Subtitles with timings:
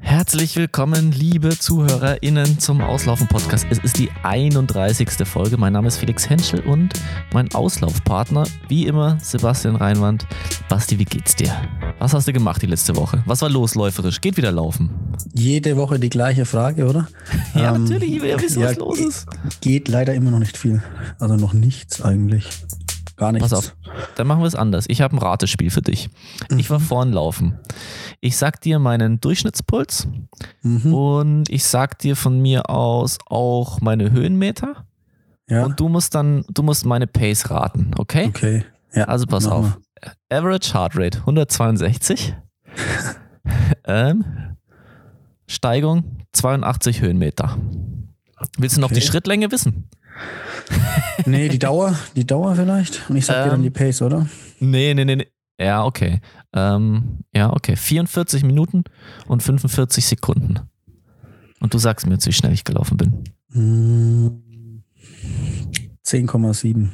[0.00, 3.66] Herzlich willkommen, liebe ZuhörerInnen, zum Auslaufen-Podcast.
[3.70, 5.10] Es ist die 31.
[5.28, 5.58] Folge.
[5.58, 6.94] Mein Name ist Felix Henschel und
[7.32, 10.26] mein Auslaufpartner, wie immer, Sebastian Reinwand.
[10.68, 11.54] Basti, wie geht's dir?
[11.98, 13.22] Was hast du gemacht die letzte Woche?
[13.26, 14.20] Was war los läuferisch?
[14.20, 14.90] Geht wieder laufen?
[15.34, 17.08] Jede Woche die gleiche Frage, oder?
[17.54, 19.26] Ja, ähm, natürlich, wir wissen, ja, was los ist.
[19.60, 20.82] Geht leider immer noch nicht viel.
[21.18, 22.48] Also noch nichts eigentlich.
[23.18, 23.50] Gar nichts.
[23.50, 23.76] Pass auf,
[24.14, 24.84] dann machen wir es anders.
[24.88, 26.08] Ich habe ein Ratespiel für dich.
[26.50, 26.58] Mhm.
[26.58, 27.58] Ich war vorn laufen.
[28.20, 30.06] Ich sag dir meinen Durchschnittspuls
[30.62, 30.94] mhm.
[30.94, 34.86] und ich sag dir von mir aus auch meine Höhenmeter.
[35.48, 35.64] Ja.
[35.64, 38.26] Und du musst dann, du musst meine Pace raten, okay?
[38.28, 38.64] Okay.
[38.94, 39.04] Ja.
[39.04, 39.64] Also pass auf.
[39.64, 39.78] Mal.
[40.30, 42.34] Average Heart Rate 162.
[43.84, 44.24] ähm,
[45.48, 47.56] Steigung 82 Höhenmeter.
[48.58, 48.88] Willst du okay.
[48.88, 49.88] noch die Schrittlänge wissen?
[51.26, 53.08] nee, die Dauer, die Dauer vielleicht.
[53.08, 54.26] Und ich sag ähm, dir dann die ähm, Pace, oder?
[54.60, 55.28] Nee, nee, nee, nee.
[55.60, 56.20] Ja, okay.
[56.52, 57.76] Ähm, ja, okay.
[57.76, 58.84] 44 Minuten
[59.26, 60.60] und 45 Sekunden.
[61.60, 63.24] Und du sagst mir jetzt, wie schnell ich gelaufen bin.
[66.06, 66.88] 10,7.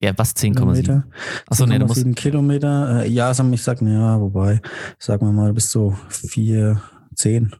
[0.00, 1.02] Ja, was 10,7?
[1.48, 2.06] Achso, nee, du musst.
[2.14, 3.02] Kilometer.
[3.02, 4.60] Äh, ja, ich sag, ja, wobei,
[4.98, 6.80] sagen wir mal, bis so 4,
[7.16, 7.52] 10.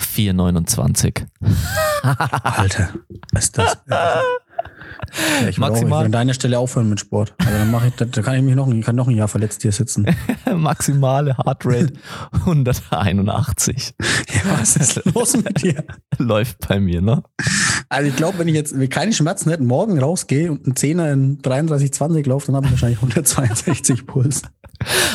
[0.00, 1.26] 4,29.
[2.42, 2.94] Alter,
[3.32, 3.78] was ist das?
[5.40, 5.92] Ja, ich Maximal.
[5.92, 7.34] Auch, ich an deiner Stelle aufhören mit Sport.
[7.38, 9.28] Also dann mache ich, da, da, kann ich mich noch, ich kann noch ein Jahr
[9.28, 10.06] verletzt hier sitzen.
[10.54, 11.92] Maximale Heartrate
[12.32, 13.94] 181.
[14.28, 15.84] Ja, was ist los mit dir?
[16.18, 17.22] Läuft bei mir, ne?
[17.88, 21.38] Also ich glaube, wenn ich jetzt keine Schmerzen hätte, morgen rausgehe und einen Zehner in
[21.38, 24.42] 33,20 laufe, dann habe ich wahrscheinlich 162 Puls.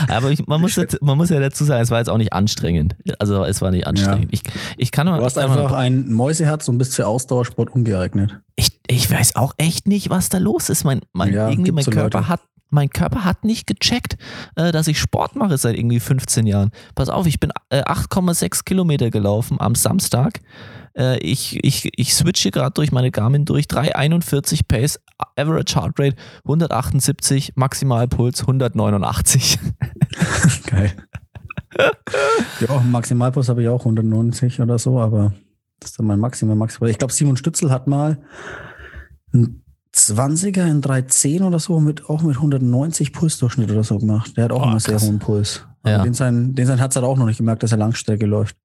[0.08, 2.33] Aber ich, man, muss jetzt, man muss ja dazu sagen, es war jetzt auch nicht
[2.33, 2.95] anstrengend.
[3.19, 4.25] Also es war nicht anstrengend.
[4.25, 4.30] Ja.
[4.31, 4.41] Ich,
[4.78, 8.39] ich kann du hast einfach ein Mäuseherz und bist für Ausdauersport ungeeignet.
[8.55, 10.83] Ich, ich weiß auch echt nicht, was da los ist.
[10.83, 12.28] Mein, mein, ja, irgendwie mein Körper Leute.
[12.28, 12.41] hat
[12.72, 14.17] mein Körper hat nicht gecheckt,
[14.55, 16.72] äh, dass ich Sport mache seit irgendwie 15 Jahren.
[16.95, 20.39] Pass auf, ich bin äh, 8,6 Kilometer gelaufen am Samstag.
[20.97, 23.66] Äh, ich, ich, ich switche gerade durch meine Garmin durch.
[23.66, 25.00] 3,41 Pace,
[25.35, 26.16] Average Heart Rate
[26.46, 29.59] 178, Maximalpuls 189.
[30.66, 30.94] Geil.
[32.59, 35.34] ja, Maximalpuls habe ich auch 190 oder so, aber
[35.79, 36.90] das ist dann mein Maximal, Maximal.
[36.90, 38.17] Ich glaube, Simon Stützel hat mal
[39.34, 39.60] ein
[39.96, 44.38] 20er in 310 oder so, mit, auch mit 190 Pulsdurchschnitt oder so gemacht.
[44.38, 45.66] Der hat auch oh, einen sehr hohen Puls.
[45.85, 46.03] Ja.
[46.03, 48.56] Den sein, den sein Herz hat auch noch nicht gemerkt, dass er Langstrecke läuft.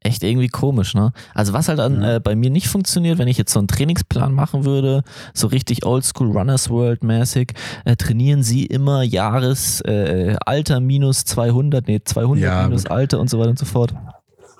[0.00, 1.12] Echt irgendwie komisch, ne?
[1.34, 2.16] Also was halt dann ja.
[2.16, 5.02] äh, bei mir nicht funktioniert, wenn ich jetzt so einen Trainingsplan machen würde,
[5.34, 7.54] so richtig Oldschool Runners World mäßig,
[7.84, 12.92] äh, trainieren sie immer Jahresalter äh, minus 200, nee 200 ja, minus gut.
[12.92, 13.94] Alter und so weiter und so fort.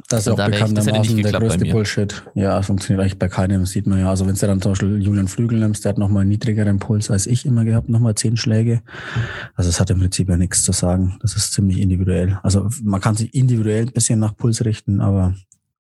[0.09, 2.23] Das ist auch da bekanntermaßen der größte Bullshit.
[2.34, 4.11] Ja, funktioniert eigentlich bei keinem, sieht man ja.
[4.11, 7.11] Also wenn du dann zum Beispiel Julian Flügel nimmst, der hat nochmal einen niedrigeren Puls
[7.11, 8.83] als ich immer gehabt, nochmal zehn Schläge.
[9.55, 11.19] Also es hat im Prinzip ja nichts zu sagen.
[11.23, 12.39] Das ist ziemlich individuell.
[12.43, 15.34] Also man kann sich individuell ein bisschen nach Puls richten, aber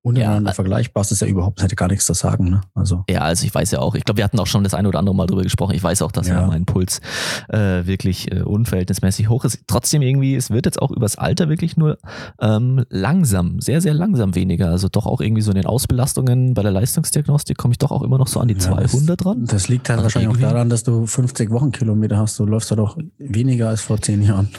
[0.06, 2.48] untereinander ja, vergleichbar ist, ist ja überhaupt, hätte gar nichts zu sagen.
[2.48, 2.60] Ne?
[2.74, 3.04] Also.
[3.10, 5.00] Ja, also ich weiß ja auch, ich glaube, wir hatten auch schon das eine oder
[5.00, 5.74] andere Mal drüber gesprochen.
[5.74, 6.42] Ich weiß auch, dass ja.
[6.42, 7.00] ja mein Puls
[7.48, 9.58] äh, wirklich äh, unverhältnismäßig hoch ist.
[9.66, 11.98] Trotzdem irgendwie, es wird jetzt auch übers Alter wirklich nur
[12.40, 14.70] ähm, langsam, sehr, sehr langsam weniger.
[14.70, 18.02] Also doch auch irgendwie so in den Ausbelastungen bei der Leistungsdiagnostik komme ich doch auch
[18.02, 19.44] immer noch so an die ja, 200 das, dran.
[19.46, 22.38] Das liegt halt also wahrscheinlich auch daran, dass du 50 Wochenkilometer hast.
[22.38, 24.50] Du läufst da doch weniger als vor zehn Jahren.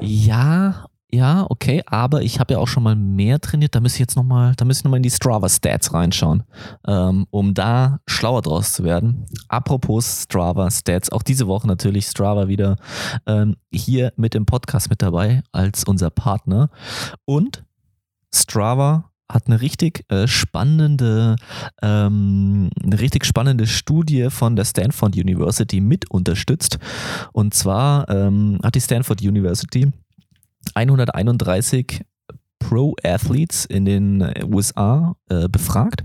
[0.00, 3.74] Ja, ja, okay, aber ich habe ja auch schon mal mehr trainiert.
[3.74, 6.44] Da müsste ich jetzt nochmal, da müsste ich nochmal in die Strava-Stats reinschauen,
[6.86, 9.26] ähm, um da schlauer draus zu werden.
[9.48, 12.76] Apropos Strava-Stats, auch diese Woche natürlich Strava wieder
[13.26, 16.70] ähm, hier mit dem Podcast mit dabei als unser Partner.
[17.26, 17.62] Und
[18.34, 21.36] Strava hat eine richtig äh, spannende,
[21.82, 26.78] ähm, eine richtig spannende Studie von der Stanford University mit unterstützt.
[27.32, 29.90] Und zwar ähm, hat die Stanford University
[30.74, 32.02] 131
[32.62, 36.04] Pro-Athletes in den USA äh, befragt,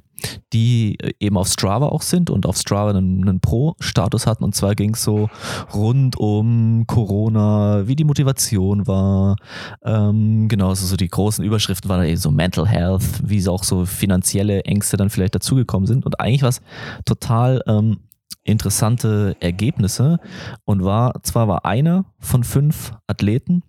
[0.53, 4.43] die äh, eben auf Strava auch sind und auf Strava einen, einen Pro-Status hatten.
[4.43, 5.29] Und zwar ging es so
[5.73, 9.35] rund um Corona, wie die Motivation war.
[9.83, 13.85] Ähm, genau, also so die großen Überschriften waren eben so Mental Health, wie auch so
[13.85, 16.05] finanzielle Ängste dann vielleicht dazugekommen sind.
[16.05, 16.61] Und eigentlich was
[17.05, 17.99] total ähm,
[18.43, 20.19] interessante Ergebnisse.
[20.65, 23.63] Und war, zwar war einer von fünf Athleten,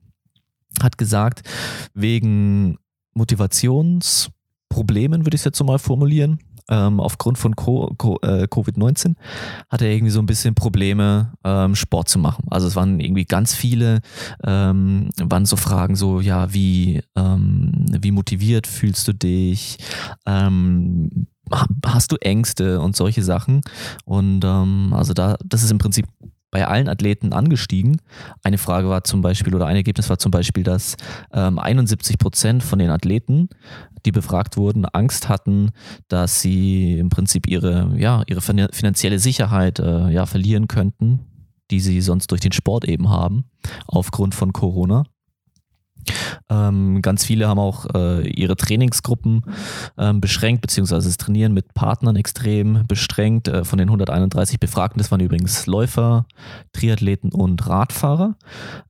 [0.83, 1.43] hat gesagt,
[1.95, 2.79] wegen
[3.15, 6.39] Motivationsproblemen, würde ich es jetzt so mal formulieren,
[6.71, 9.15] ähm, aufgrund von äh, Covid-19
[9.71, 12.45] hat er irgendwie so ein bisschen Probleme, ähm, Sport zu machen.
[12.51, 14.01] Also es waren irgendwie ganz viele,
[14.45, 19.79] ähm, waren so Fragen so, ja, wie, ähm, wie motiviert fühlst du dich?
[20.27, 21.29] Ähm,
[21.87, 23.63] hast du Ängste und solche Sachen?
[24.05, 26.07] Und ähm, also da, das ist im Prinzip
[26.51, 28.01] bei allen Athleten angestiegen.
[28.43, 30.97] Eine Frage war zum Beispiel, oder ein Ergebnis war zum Beispiel, dass
[31.33, 33.49] ähm, 71 Prozent von den Athleten,
[34.07, 35.71] die befragt wurden, Angst hatten,
[36.09, 41.21] dass sie im Prinzip ihre, ja, ihre finanzielle Sicherheit äh, ja, verlieren könnten,
[41.71, 43.45] die sie sonst durch den Sport eben haben,
[43.87, 45.05] aufgrund von Corona.
[46.49, 49.43] Ähm, ganz viele haben auch äh, ihre Trainingsgruppen
[49.97, 53.49] ähm, beschränkt, beziehungsweise das Trainieren mit Partnern extrem beschränkt.
[53.49, 56.27] Äh, von den 131 Befragten, das waren übrigens Läufer,
[56.73, 58.37] Triathleten und Radfahrer.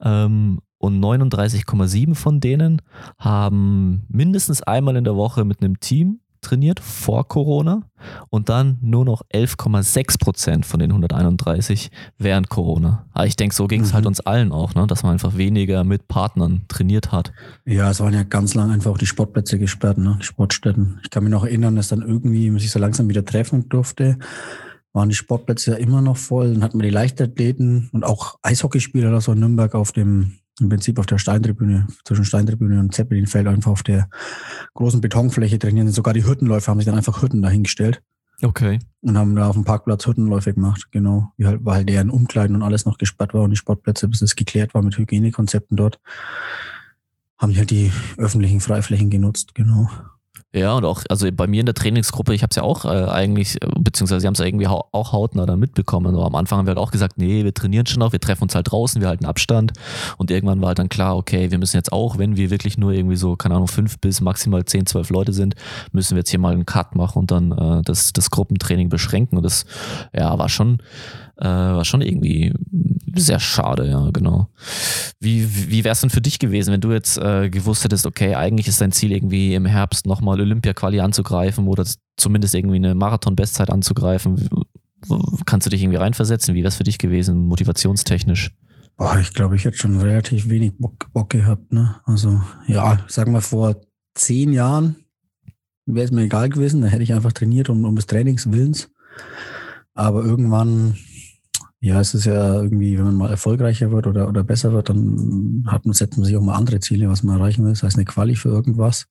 [0.02, 2.82] Ähm, und 39,7 von denen
[3.18, 7.82] haben mindestens einmal in der Woche mit einem Team trainiert vor Corona
[8.30, 13.06] und dann nur noch 11,6 Prozent von den 131 während Corona.
[13.12, 13.94] Aber ich denke, so ging es halt mhm.
[13.94, 14.86] halt uns allen auch, ne?
[14.86, 17.32] dass man einfach weniger mit Partnern trainiert hat.
[17.64, 20.16] Ja, es waren ja ganz lang einfach auch die Sportplätze gesperrt, ne?
[20.20, 21.00] die Sportstätten.
[21.02, 24.18] Ich kann mich noch erinnern, dass dann irgendwie man sich so langsam wieder treffen durfte
[24.94, 26.54] waren die Sportplätze ja immer noch voll.
[26.54, 30.68] Dann hatten wir die Leichtathleten und auch Eishockeyspieler oder so in Nürnberg auf dem im
[30.68, 34.08] Prinzip auf der Steintribüne, zwischen Steintribüne und Zeppelinfeld einfach auf der
[34.74, 35.90] großen Betonfläche trainieren.
[35.90, 38.02] Sogar die Hürdenläufer haben sich dann einfach Hürden dahingestellt.
[38.42, 38.78] Okay.
[39.00, 41.32] Und haben da auf dem Parkplatz Hürdenläufe gemacht, genau.
[41.42, 44.74] Halt, weil deren Umkleiden und alles noch gesperrt war und die Sportplätze, bis es geklärt
[44.74, 45.98] war mit Hygienekonzepten dort,
[47.36, 49.90] haben die halt die öffentlichen Freiflächen genutzt, genau.
[50.54, 52.88] Ja, und auch, also bei mir in der Trainingsgruppe, ich habe es ja auch äh,
[52.88, 56.06] eigentlich, beziehungsweise sie haben es ja irgendwie auch hautnah dann mitbekommen.
[56.06, 58.44] Also am Anfang haben wir halt auch gesagt, nee, wir trainieren schon noch, wir treffen
[58.44, 59.72] uns halt draußen, wir halten Abstand.
[60.16, 62.92] Und irgendwann war halt dann klar, okay, wir müssen jetzt auch, wenn wir wirklich nur
[62.92, 65.54] irgendwie so, keine Ahnung, fünf bis maximal zehn, zwölf Leute sind,
[65.92, 69.36] müssen wir jetzt hier mal einen Cut machen und dann äh, das, das Gruppentraining beschränken.
[69.36, 69.66] Und das,
[70.14, 70.78] ja, war schon,
[71.38, 72.52] äh, war schon irgendwie
[73.14, 74.48] sehr schade, ja, genau.
[75.20, 78.34] Wie, wie wäre es denn für dich gewesen, wenn du jetzt äh, gewusst hättest, okay,
[78.34, 81.84] eigentlich ist dein Ziel irgendwie im Herbst nochmal Olympia-Quali anzugreifen oder
[82.16, 84.48] zumindest irgendwie eine Marathon-Bestzeit anzugreifen?
[85.46, 86.54] Kannst du dich irgendwie reinversetzen?
[86.54, 88.54] Wie wäre es für dich gewesen, motivationstechnisch?
[88.96, 91.72] Boah, ich glaube, ich hätte schon relativ wenig Bock, Bock gehabt.
[91.72, 91.96] Ne?
[92.04, 93.76] Also, ja, sagen wir vor
[94.14, 94.96] zehn Jahren
[95.86, 96.82] wäre es mir egal gewesen.
[96.82, 98.90] Da hätte ich einfach trainiert um, um des Trainings Willens.
[99.94, 100.96] Aber irgendwann
[101.80, 105.64] ja, es ist ja irgendwie, wenn man mal erfolgreicher wird oder, oder besser wird, dann
[105.68, 107.72] hat man, setzt man sich auch mal andere Ziele, was man erreichen will.
[107.72, 109.06] Das heißt eine Quali für irgendwas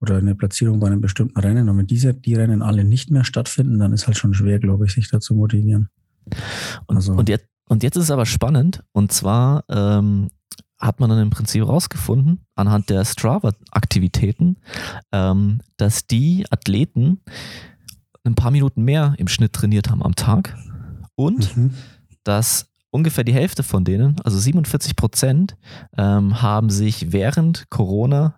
[0.00, 1.68] oder eine Platzierung bei einem bestimmten Rennen.
[1.68, 4.86] Und wenn diese, die Rennen alle nicht mehr stattfinden, dann ist halt schon schwer, glaube
[4.86, 5.90] ich, sich dazu motivieren.
[6.86, 8.82] Und, also, und, jetzt, und jetzt ist es aber spannend.
[8.92, 10.30] Und zwar ähm,
[10.78, 14.56] hat man dann im Prinzip rausgefunden, anhand der Strava-Aktivitäten,
[15.12, 17.20] ähm, dass die Athleten
[18.24, 20.56] ein paar Minuten mehr im Schnitt trainiert haben am Tag
[21.16, 21.74] und mhm.
[22.24, 25.56] dass ungefähr die Hälfte von denen, also 47 Prozent,
[25.98, 28.36] ähm, haben sich während Corona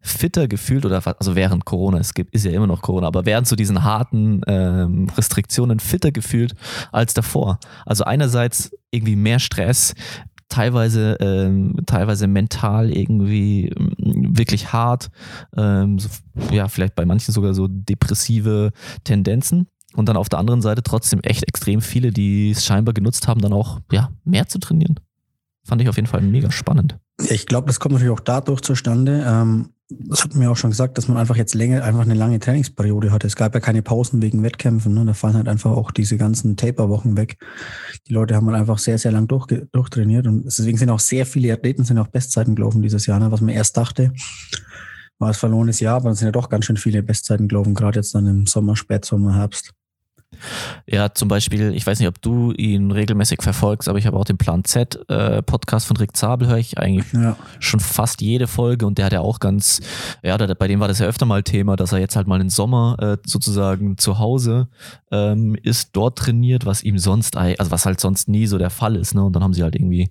[0.00, 3.46] fitter gefühlt oder also während Corona, es gibt, ist ja immer noch Corona, aber während
[3.46, 6.54] zu so diesen harten ähm, Restriktionen fitter gefühlt
[6.90, 7.60] als davor.
[7.84, 9.94] Also einerseits irgendwie mehr Stress,
[10.48, 15.10] teilweise ähm, teilweise mental irgendwie ähm, wirklich hart,
[15.56, 16.08] ähm, so,
[16.50, 18.72] ja vielleicht bei manchen sogar so depressive
[19.04, 23.28] Tendenzen und dann auf der anderen Seite trotzdem echt extrem viele, die es scheinbar genutzt
[23.28, 25.00] haben, dann auch ja, mehr zu trainieren.
[25.64, 26.96] Fand ich auf jeden Fall mega spannend.
[27.28, 29.24] Ich glaube, das kommt natürlich auch dadurch zustande.
[29.26, 32.38] Ähm, das hat mir auch schon gesagt, dass man einfach jetzt länger, einfach eine lange
[32.38, 33.26] Trainingsperiode hatte.
[33.26, 34.94] Es gab ja keine Pausen wegen Wettkämpfen.
[34.94, 35.04] Ne?
[35.04, 37.36] Da fallen halt einfach auch diese ganzen Taper-Wochen weg.
[38.06, 40.26] Die Leute haben halt einfach sehr, sehr lang durch, durchtrainiert.
[40.26, 43.18] Und deswegen sind auch sehr viele Athleten sind auch Bestzeiten gelaufen dieses Jahr.
[43.18, 43.32] Ne?
[43.32, 44.12] Was man erst dachte,
[45.18, 47.98] war es verlorenes Jahr, aber dann sind ja doch ganz schön viele Bestzeiten gelaufen, gerade
[47.98, 49.72] jetzt dann im Sommer, Spätsommer, Herbst.
[50.86, 54.24] Ja, zum Beispiel, ich weiß nicht, ob du ihn regelmäßig verfolgst, aber ich habe auch
[54.24, 57.36] den Plan Z äh, Podcast von Rick Zabel, höre ich eigentlich ja.
[57.58, 59.80] schon fast jede Folge und der hat ja auch ganz,
[60.22, 62.40] ja, der, bei dem war das ja öfter mal Thema, dass er jetzt halt mal
[62.40, 64.68] im Sommer äh, sozusagen zu Hause
[65.10, 68.96] ähm, ist, dort trainiert, was ihm sonst, also was halt sonst nie so der Fall
[68.96, 69.24] ist, ne?
[69.24, 70.10] Und dann haben sie halt irgendwie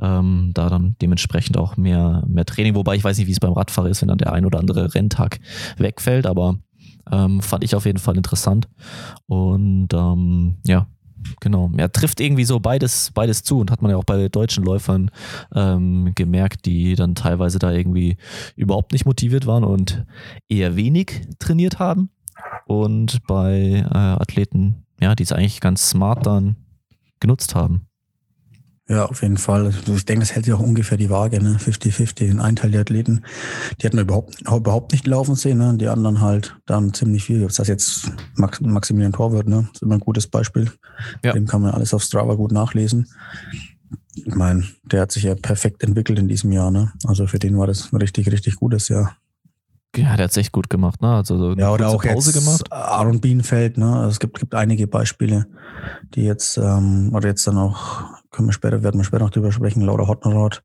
[0.00, 3.52] ähm, da dann dementsprechend auch mehr, mehr Training, wobei ich weiß nicht, wie es beim
[3.52, 5.40] Radfahrer ist, wenn dann der ein oder andere Renntag
[5.78, 6.56] wegfällt, aber
[7.10, 8.68] ähm, fand ich auf jeden Fall interessant.
[9.26, 10.86] Und ähm, ja,
[11.40, 11.70] genau.
[11.76, 15.10] Er trifft irgendwie so beides, beides zu und hat man ja auch bei deutschen Läufern
[15.54, 18.16] ähm, gemerkt, die dann teilweise da irgendwie
[18.54, 20.04] überhaupt nicht motiviert waren und
[20.48, 22.10] eher wenig trainiert haben.
[22.66, 26.56] Und bei äh, Athleten, ja, die es eigentlich ganz smart dann
[27.20, 27.86] genutzt haben.
[28.88, 29.66] Ja, auf jeden Fall.
[29.66, 31.56] Also ich denke, das hält sich auch ungefähr die Waage, ne?
[31.58, 32.14] 50-50.
[32.14, 33.24] Den einen Teil der Athleten,
[33.80, 35.74] die hatten wir überhaupt, überhaupt nicht laufen sehen, ne?
[35.76, 37.42] Die anderen halt dann ziemlich viel.
[37.42, 39.62] Das heißt jetzt Max, Maximilian Torwart, ne?
[39.62, 40.70] Das ist immer ein gutes Beispiel.
[41.24, 41.32] Ja.
[41.32, 43.08] Dem kann man alles auf Strava gut nachlesen.
[44.14, 46.92] Ich meine, der hat sich ja perfekt entwickelt in diesem Jahr, ne?
[47.06, 49.16] Also für den war das ein richtig, richtig gutes Jahr.
[49.96, 51.08] Ja, der hat es echt gut gemacht, ne?
[51.08, 52.72] Also so ja, oder auch Pause jetzt gemacht.
[52.72, 53.96] Aaron Bienenfeld, ne?
[53.96, 55.46] Also es gibt, gibt einige Beispiele,
[56.14, 58.04] die jetzt, ähm, oder jetzt dann auch,
[58.36, 60.62] können wir später, werden wir später noch drüber sprechen, Laura Hottenrod,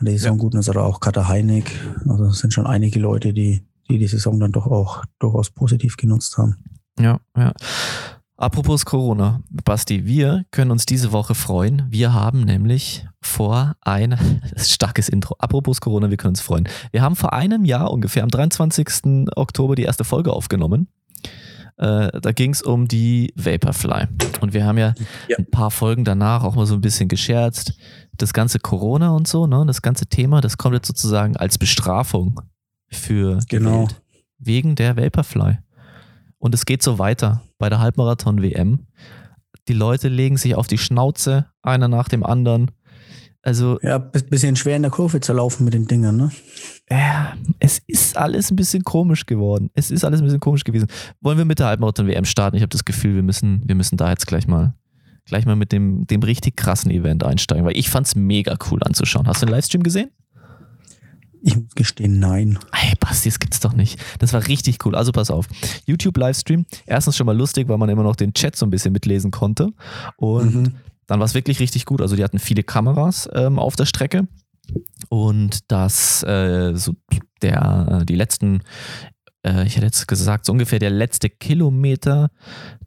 [0.00, 0.40] die Saison ja.
[0.40, 1.70] gut ist, oder auch Kater Heinig.
[2.08, 5.96] Also es sind schon einige Leute, die, die die Saison dann doch auch durchaus positiv
[5.96, 6.56] genutzt haben.
[6.98, 7.52] Ja, ja.
[8.36, 11.86] Apropos Corona, Basti, wir können uns diese Woche freuen.
[11.90, 14.16] Wir haben nämlich vor ein
[14.56, 15.34] starkes Intro.
[15.38, 16.68] Apropos Corona, wir können uns freuen.
[16.92, 19.26] Wir haben vor einem Jahr ungefähr am 23.
[19.36, 20.88] Oktober die erste Folge aufgenommen.
[21.78, 24.08] Äh, da ging es um die Vaporfly.
[24.40, 24.94] Und wir haben ja,
[25.28, 27.74] ja, ein paar Folgen danach auch mal so ein bisschen gescherzt.
[28.16, 32.40] Das ganze Corona und so, ne, das ganze Thema, das kommt jetzt sozusagen als Bestrafung
[32.88, 33.84] für genau.
[33.84, 34.02] Gewählt,
[34.38, 35.58] wegen der Vaporfly.
[36.38, 38.86] Und es geht so weiter bei der Halbmarathon-WM.
[39.68, 42.70] Die Leute legen sich auf die Schnauze, einer nach dem anderen.
[43.42, 43.78] Also.
[43.82, 46.30] Ja, bisschen schwer in der Kurve zu laufen mit den Dingern, ne?
[46.90, 49.70] Ja, es ist alles ein bisschen komisch geworden.
[49.74, 50.88] Es ist alles ein bisschen komisch gewesen.
[51.20, 52.56] Wollen wir mit der Halbmarathon-WM starten?
[52.56, 54.74] Ich habe das Gefühl, wir müssen, wir müssen da jetzt gleich mal,
[55.26, 58.82] gleich mal mit dem, dem richtig krassen Event einsteigen, weil ich fand es mega cool
[58.82, 59.26] anzuschauen.
[59.26, 60.10] Hast du den Livestream gesehen?
[61.42, 62.58] Ich muss gestehen, nein.
[62.72, 64.00] Ey, Basti, das gibt's doch nicht.
[64.18, 64.94] Das war richtig cool.
[64.96, 65.46] Also pass auf.
[65.86, 66.66] YouTube-Livestream.
[66.86, 69.68] Erstens schon mal lustig, weil man immer noch den Chat so ein bisschen mitlesen konnte.
[70.16, 70.74] Und mhm.
[71.08, 72.00] Dann war es wirklich richtig gut.
[72.00, 74.28] Also die hatten viele Kameras ähm, auf der Strecke.
[75.08, 76.94] Und das, äh, so
[77.42, 78.60] der, äh, die letzten,
[79.42, 82.30] äh, ich hätte jetzt gesagt, so ungefähr der letzte Kilometer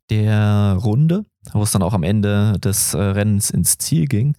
[0.10, 4.36] der Runde, wo es dann auch am Ende des äh, Rennens ins Ziel ging,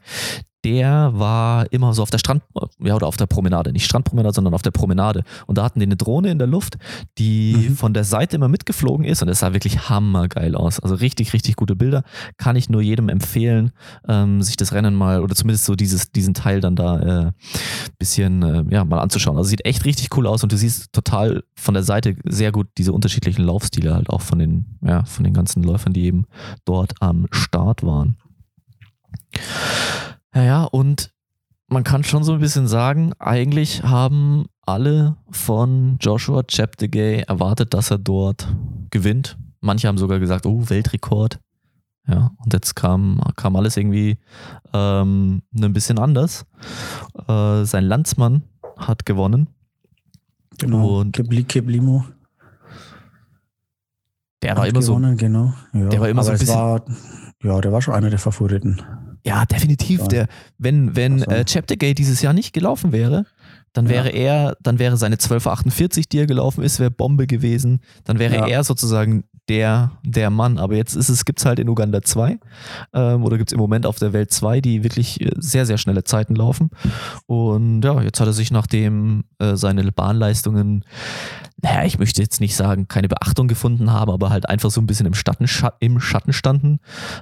[0.65, 2.43] der war immer so auf der Strand,
[2.79, 5.25] ja, oder auf der Promenade, nicht Strandpromenade, sondern auf der Promenade.
[5.47, 6.79] Und da hatten die eine Drohne in der Luft,
[7.19, 7.77] die mhm.
[7.77, 10.81] von der Seite immer mitgeflogen ist und es sah wirklich hammergeil aus.
[10.81, 12.05] Also richtig, richtig gute Bilder.
[12.37, 13.73] Kann ich nur jedem empfehlen,
[14.07, 17.33] ähm, sich das Rennen mal oder zumindest so dieses, diesen Teil dann da äh,
[17.99, 19.37] bisschen, äh, ja, mal anzuschauen.
[19.37, 22.69] Also sieht echt richtig cool aus und du siehst total von der Seite sehr gut
[22.79, 26.27] diese unterschiedlichen Laufstile halt auch von den, ja, von den ganzen Läufern, die eben
[26.65, 28.17] dort am Start waren.
[30.35, 31.13] Ja, ja, und
[31.69, 37.91] man kann schon so ein bisschen sagen, eigentlich haben alle von Joshua Cheptegei erwartet, dass
[37.91, 38.55] er dort
[38.91, 39.37] gewinnt.
[39.61, 41.41] Manche haben sogar gesagt, oh, Weltrekord.
[42.09, 44.19] Ja, und jetzt kam, kam alles irgendwie
[44.73, 46.47] ähm, ein bisschen anders.
[47.29, 48.43] Äh, sein Landsmann
[48.77, 49.49] hat gewonnen.
[50.59, 52.05] Genau, und Kibli, Kiblimo.
[54.43, 55.25] Der war immer gewonnen, so.
[55.25, 55.55] Genau.
[55.73, 56.57] Ja, der war immer so ein bisschen.
[56.57, 56.85] War,
[57.43, 58.83] ja, der war schon einer der Favoriten.
[59.25, 60.09] Ja, definitiv.
[60.09, 60.27] Der,
[60.59, 61.31] wenn wenn also.
[61.31, 63.25] äh, Chaptergate dieses Jahr nicht gelaufen wäre,
[63.73, 64.47] dann wäre ja.
[64.47, 67.81] er, dann wäre seine 1248, die er gelaufen ist, wäre Bombe gewesen.
[68.05, 68.47] Dann wäre ja.
[68.47, 70.59] er sozusagen der, der Mann.
[70.59, 72.39] Aber jetzt ist es, gibt es halt in Uganda zwei
[72.93, 75.79] ähm, oder gibt es im Moment auf der Welt zwei, die wirklich äh, sehr, sehr
[75.79, 76.71] schnelle Zeiten laufen.
[77.27, 80.85] Und ja, jetzt hat er sich nachdem äh, seine Bahnleistungen,
[81.61, 84.87] naja, ich möchte jetzt nicht sagen, keine Beachtung gefunden haben, aber halt einfach so ein
[84.87, 85.47] bisschen im, Schatten,
[85.81, 86.81] im Schatten standen,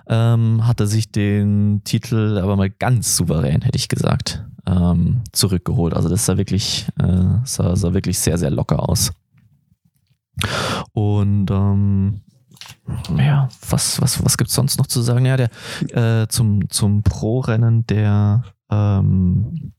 [0.09, 5.95] ähm, hat er sich den Titel aber mal ganz souverän, hätte ich gesagt, ähm, zurückgeholt.
[5.95, 9.13] Also das sah wirklich, äh, sah, sah wirklich sehr, sehr locker aus.
[10.93, 12.21] Und ähm,
[13.17, 15.25] ja, was, was, was gibt es sonst noch zu sagen?
[15.25, 15.51] Ja, der
[16.23, 19.73] äh, zum, zum Pro-Rennen der ähm,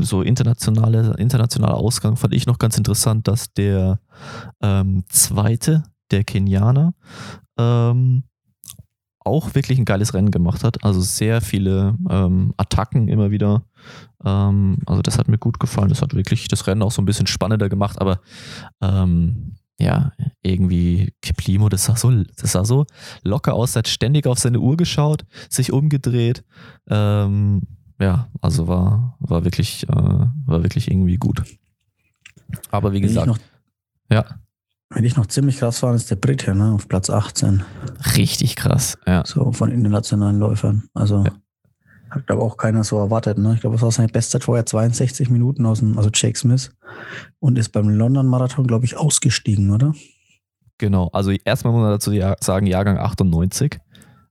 [0.00, 4.00] so internationale, internationale Ausgang fand ich noch ganz interessant, dass der
[4.60, 6.94] ähm, zweite, der Kenianer,
[7.58, 8.24] ähm,
[9.20, 10.84] auch wirklich ein geiles Rennen gemacht hat.
[10.84, 13.62] Also sehr viele ähm, Attacken immer wieder.
[14.24, 15.90] Ähm, also das hat mir gut gefallen.
[15.90, 18.20] Das hat wirklich das Rennen auch so ein bisschen spannender gemacht, aber
[18.80, 22.86] ähm, ja, irgendwie Kiplimo, das sah so, das sah so
[23.22, 26.44] locker aus, hat ständig auf seine Uhr geschaut, sich umgedreht.
[26.88, 27.62] Ähm,
[28.00, 31.42] ja, also war, war wirklich, äh, war wirklich irgendwie gut.
[32.70, 33.38] Aber wie gesagt, noch,
[34.10, 34.24] ja.
[34.90, 37.62] Wenn ich noch ziemlich krass war, ist der Brite, ne, auf Platz 18.
[38.16, 39.22] Richtig krass, ja.
[39.26, 40.88] So von internationalen Läufern.
[40.94, 41.32] Also ja.
[42.10, 43.54] Hat, glaube auch keiner so erwartet, ne?
[43.54, 46.70] Ich glaube, es war seine Bestzeit vorher 62 Minuten aus dem, also Jake Smith
[47.38, 49.94] und ist beim London-Marathon, glaube ich, ausgestiegen, oder?
[50.78, 53.78] Genau, also erstmal muss man dazu sagen, Jahrgang 98.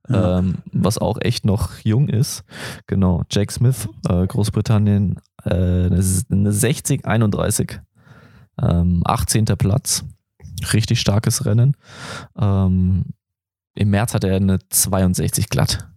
[0.10, 0.40] Ja.
[0.40, 2.46] Ähm, was auch echt noch jung ist.
[2.86, 6.00] Genau, Jake Smith, äh, Großbritannien, äh, eine
[6.54, 7.82] 60-31,
[8.62, 9.46] ähm, 18.
[9.58, 10.06] Platz.
[10.72, 11.76] Richtig starkes Rennen.
[12.40, 13.04] Ähm,
[13.76, 15.90] Im März hat er eine 62 glatt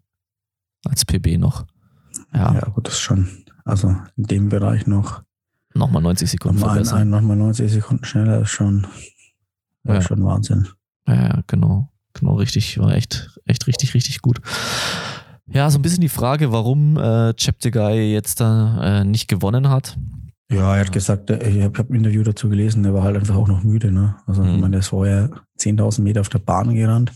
[0.87, 1.67] als PB noch.
[2.33, 3.29] Ja, ja gut, das ist schon,
[3.65, 5.23] also in dem Bereich noch.
[5.75, 6.99] Nochmal 90 Sekunden nochmal verbessern.
[6.99, 8.87] Ein, ein, nochmal 90 Sekunden schneller ist schon,
[9.85, 10.01] ja.
[10.03, 10.69] schon Wahnsinn.
[11.07, 11.91] Ja, genau.
[12.15, 14.41] Genau, richtig, war echt, echt richtig, richtig gut.
[15.47, 19.97] Ja, so ein bisschen die Frage, warum äh, Cheptegei jetzt da äh, nicht gewonnen hat.
[20.51, 23.17] Ja, er hat gesagt, äh, ich habe hab ein Interview dazu gelesen, er war halt
[23.17, 23.93] einfach auch noch müde.
[23.93, 24.17] Ne?
[24.27, 24.55] Also, mhm.
[24.55, 27.13] ich meine, der ist vorher 10.000 Meter auf der Bahn gerannt.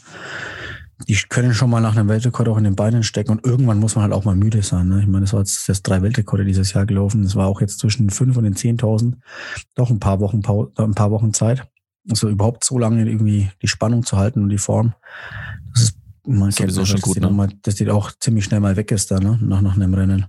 [1.08, 3.96] Die können schon mal nach einem Weltrekord auch in den Beinen stecken und irgendwann muss
[3.96, 4.88] man halt auch mal müde sein.
[4.88, 5.00] Ne?
[5.00, 7.22] Ich meine, das war jetzt das drei Weltrekorde dieses Jahr gelaufen.
[7.22, 9.14] Das war auch jetzt zwischen fünf und den 10.000
[9.74, 10.42] doch ein paar Wochen,
[10.76, 11.66] ein paar Wochen Zeit.
[12.08, 14.94] Also überhaupt so lange irgendwie die Spannung zu halten und die Form.
[15.72, 17.30] Das ist, man kennt schon dass gut, ne?
[17.30, 19.38] mal, dass die auch ziemlich schnell mal weg ist da, ne?
[19.42, 20.26] nach, nach einem Rennen.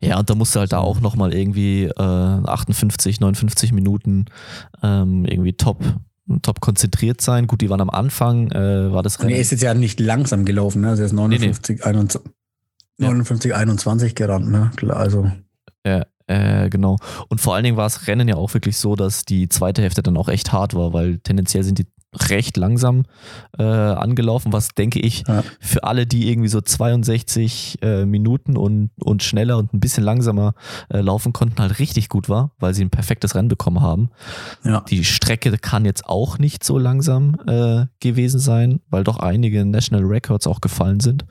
[0.00, 4.26] Ja, und da musst du halt da auch nochmal irgendwie äh, 58, 59 Minuten
[4.82, 5.82] ähm, irgendwie top,
[6.42, 7.46] top konzentriert sein.
[7.46, 9.30] Gut, die waren am Anfang, äh, war das Rennen.
[9.30, 10.90] Er ist jetzt ja nicht langsam gelaufen, ne?
[10.90, 11.88] Also er ist 59, nee, nee.
[11.88, 12.32] 21,
[12.98, 13.56] 59, ja.
[13.56, 14.70] 21 gerannt, ne?
[14.90, 15.30] Also.
[15.84, 16.96] Ja, äh, genau.
[17.28, 20.02] Und vor allen Dingen war das Rennen ja auch wirklich so, dass die zweite Hälfte
[20.02, 23.04] dann auch echt hart war, weil tendenziell sind die recht langsam
[23.58, 25.42] äh, angelaufen, was denke ich ja.
[25.60, 30.54] für alle, die irgendwie so 62 äh, Minuten und, und schneller und ein bisschen langsamer
[30.88, 34.10] äh, laufen konnten, halt richtig gut war, weil sie ein perfektes Rennen bekommen haben.
[34.64, 34.80] Ja.
[34.88, 40.04] Die Strecke kann jetzt auch nicht so langsam äh, gewesen sein, weil doch einige National
[40.04, 41.24] Records auch gefallen sind.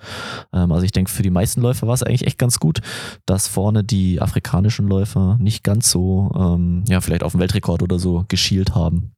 [0.54, 2.82] Ähm, also ich denke, für die meisten Läufer war es eigentlich echt ganz gut,
[3.26, 8.00] dass vorne die afrikanischen Läufer nicht ganz so, ähm, ja, vielleicht auf den Weltrekord oder
[8.00, 9.16] so geschielt haben.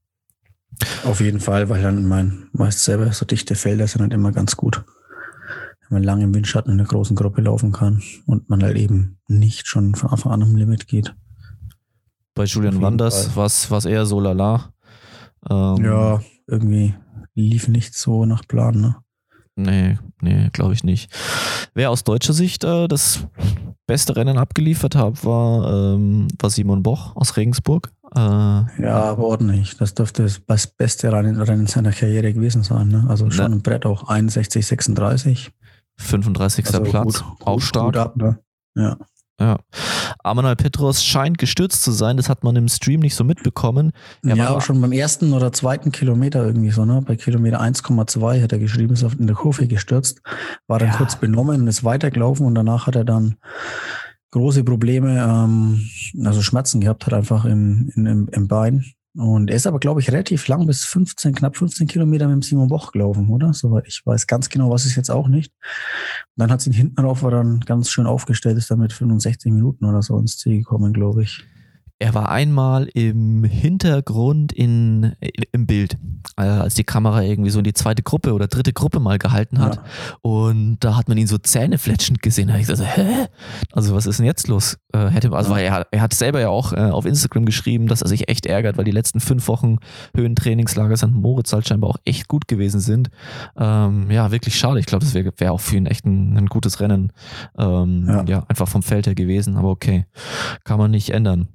[1.03, 4.55] Auf jeden Fall, weil dann mein meist selber so dichte Felder sind halt immer ganz
[4.57, 4.83] gut.
[5.89, 9.19] Wenn man lange im Windschatten in einer großen Gruppe laufen kann und man halt eben
[9.27, 11.15] nicht schon von Anfang an am Limit geht.
[12.35, 14.73] Bei Julian Wanders war es eher so lala.
[15.49, 16.93] Ähm, ja, irgendwie
[17.33, 18.95] lief nicht so nach Plan, ne?
[19.57, 21.11] Nee, nee, glaube ich nicht.
[21.73, 23.27] Wer aus deutscher Sicht äh, das
[23.87, 27.91] beste Rennen abgeliefert hat, war, ähm, war Simon Boch aus Regensburg.
[28.15, 29.75] Äh, ja, aber ordentlich.
[29.77, 32.89] Das dürfte das beste Rennen, Rennen seiner Karriere gewesen sein.
[32.89, 33.05] Ne?
[33.09, 33.57] Also schon ne.
[33.57, 35.51] ein Brett auch 61, 36.
[35.97, 36.67] 35.
[36.67, 37.85] Also Platz, gut, auch stark.
[37.85, 38.39] Gut ab, ne?
[38.75, 38.97] Ja.
[39.39, 39.57] Ja.
[40.23, 43.91] Amanal Petros scheint gestürzt zu sein, das hat man im Stream nicht so mitbekommen.
[44.25, 47.03] Er ja, war schon beim ersten oder zweiten Kilometer irgendwie so, ne?
[47.05, 50.21] Bei Kilometer 1,2 hat er geschrieben, ist in der Kurve gestürzt,
[50.65, 50.95] war dann ja.
[50.95, 53.35] kurz benommen und ist weitergelaufen und danach hat er dann
[54.31, 55.87] große Probleme, ähm,
[56.25, 58.85] also Schmerzen gehabt hat einfach im, im, im Bein.
[59.17, 62.41] Und er ist aber, glaube ich, relativ lang, bis 15, knapp 15 Kilometer mit dem
[62.43, 63.51] Simon Boch gelaufen, oder?
[63.51, 65.51] Soweit ich weiß ganz genau, was ist jetzt auch nicht.
[66.35, 68.93] Und dann hat sie ihn hinten rauf, war dann ganz schön aufgestellt, ist dann mit
[68.93, 71.43] 65 Minuten oder so ins Ziel gekommen, glaube ich.
[71.99, 75.15] Er war einmal im Hintergrund in,
[75.51, 75.97] im Bild,
[76.37, 79.59] äh, als die Kamera irgendwie so in die zweite Gruppe oder dritte Gruppe mal gehalten
[79.59, 79.77] hat.
[79.77, 79.83] Ja.
[80.21, 82.49] Und da hat man ihn so zähnefletschend gesehen.
[82.49, 83.25] Da habe ich gesagt, hä?
[83.71, 84.77] Also was ist denn jetzt los?
[84.97, 88.07] Äh, hätte, also er, er hat selber ja auch äh, auf Instagram geschrieben, dass er
[88.07, 89.77] sich echt ärgert, weil die letzten fünf Wochen
[90.15, 91.11] Höhentrainingslager St.
[91.11, 93.09] Moritz halt scheinbar auch echt gut gewesen sind.
[93.57, 94.79] Ähm, ja, wirklich schade.
[94.79, 97.11] Ich glaube, das wäre wär auch für ihn echt ein, ein gutes Rennen.
[97.57, 98.23] Ähm, ja.
[98.27, 99.57] ja, einfach vom Feld her gewesen.
[99.57, 100.05] Aber okay,
[100.63, 101.49] kann man nicht ändern.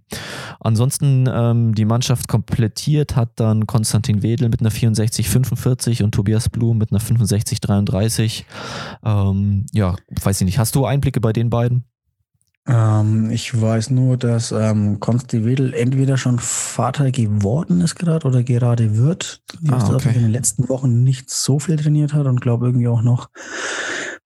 [0.60, 6.78] Ansonsten ähm, die Mannschaft komplettiert hat dann Konstantin Wedel mit einer 64,45 und Tobias Blum
[6.78, 8.44] mit einer 65,33.
[9.04, 10.58] Ähm, ja, weiß ich nicht.
[10.58, 11.84] Hast du Einblicke bei den beiden?
[12.68, 18.44] Ähm, ich weiß nur, dass ähm, Konsti Wedel entweder schon Vater geworden ist gerade oder
[18.44, 19.42] gerade wird.
[19.68, 20.12] Ah, okay.
[20.14, 23.28] in den letzten Wochen nicht so viel trainiert hat und glaube irgendwie auch noch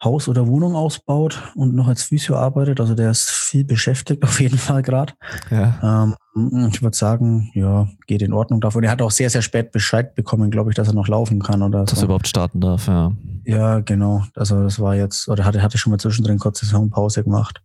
[0.05, 2.81] Haus oder Wohnung ausbaut und noch als Physio arbeitet.
[2.81, 5.15] Also der ist viel beschäftigt auf jeden Fall gerade.
[5.51, 6.15] Ja.
[6.37, 8.85] Ähm, ich würde sagen, ja, geht in Ordnung davon.
[8.85, 11.63] Er hat auch sehr, sehr spät Bescheid bekommen, glaube ich, dass er noch laufen kann
[11.63, 12.03] oder Dass so.
[12.03, 13.13] er überhaupt starten darf, ja.
[13.47, 14.25] Ja, genau.
[14.35, 17.63] Also das war jetzt, oder hatte, hatte schon mal zwischendrin kurz Saisonpause gemacht.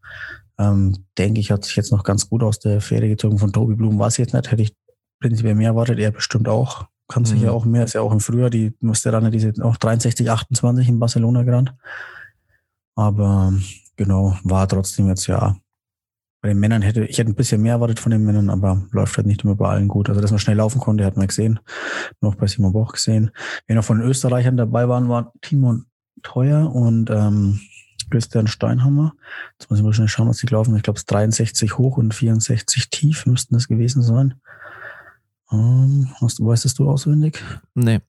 [0.62, 3.40] Ähm, denke ich, hat sich jetzt noch ganz gut aus der Fähre gezogen.
[3.40, 4.76] Von Tobi Blum war es jetzt nicht, hätte ich
[5.20, 6.86] prinzipiell mehr erwartet, er bestimmt auch.
[7.08, 7.46] Kann sich mhm.
[7.46, 10.88] ja auch mehr, ist ja auch im Frühjahr, die musste dann diese auch 63, 28
[10.88, 11.74] in Barcelona gerannt.
[12.96, 13.54] Aber
[13.96, 15.58] genau, war trotzdem jetzt ja.
[16.44, 19.16] Bei den Männern hätte ich hätte ein bisschen mehr erwartet von den Männern, aber läuft
[19.18, 20.10] halt nicht immer bei allen gut.
[20.10, 21.60] Also, dass man schnell laufen konnte, hat man gesehen.
[22.20, 23.32] Noch bei Simon Boch gesehen.
[23.68, 25.86] Wer noch von den Österreichern dabei waren, war Timon
[26.24, 27.60] Teuer und ähm,
[28.12, 29.14] Christian Steinhammer.
[29.58, 30.76] Jetzt muss ich mal schnell schauen, was sie laufen.
[30.76, 34.36] Ich glaube, es ist 63 hoch und 64 tief müssten das gewesen sein.
[35.52, 37.44] Ähm, hast, weißt du auswendig?
[37.74, 38.00] Nee.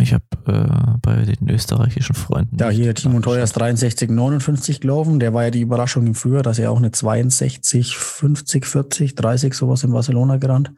[0.00, 2.56] Ich habe äh, bei den österreichischen Freunden.
[2.58, 5.18] Ja, hier Timon Teuer ist 63, 59 gelaufen.
[5.18, 9.54] Der war ja die Überraschung im Frühjahr, dass er auch eine 62, 50, 40, 30
[9.54, 10.72] sowas in Barcelona gerannt.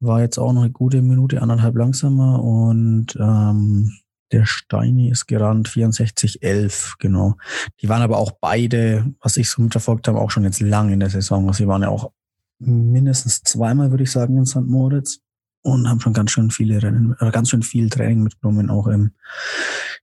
[0.00, 2.42] War jetzt auch noch eine gute Minute, anderthalb langsamer.
[2.42, 3.92] Und ähm,
[4.32, 7.36] der Steini ist gerannt 64, 11, genau.
[7.80, 11.00] Die waren aber auch beide, was ich so mitverfolgt habe, auch schon jetzt lang in
[11.00, 11.46] der Saison.
[11.46, 12.10] Also sie waren ja auch
[12.58, 14.66] mindestens zweimal, würde ich sagen, in St.
[14.66, 15.20] Moritz
[15.62, 19.12] und haben schon ganz schön viele Rennen, oder ganz schön viel Training mitgenommen, auch im,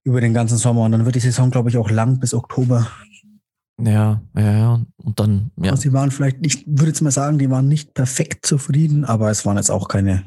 [0.03, 0.81] über den ganzen Sommer.
[0.81, 2.87] Und dann wird die Saison, glaube ich, auch lang bis Oktober
[3.79, 4.81] Ja, ja, ja.
[4.97, 5.71] Und dann, ja.
[5.71, 9.31] Also sie waren vielleicht nicht, würde jetzt mal sagen, die waren nicht perfekt zufrieden, aber
[9.31, 10.25] es waren jetzt auch keine.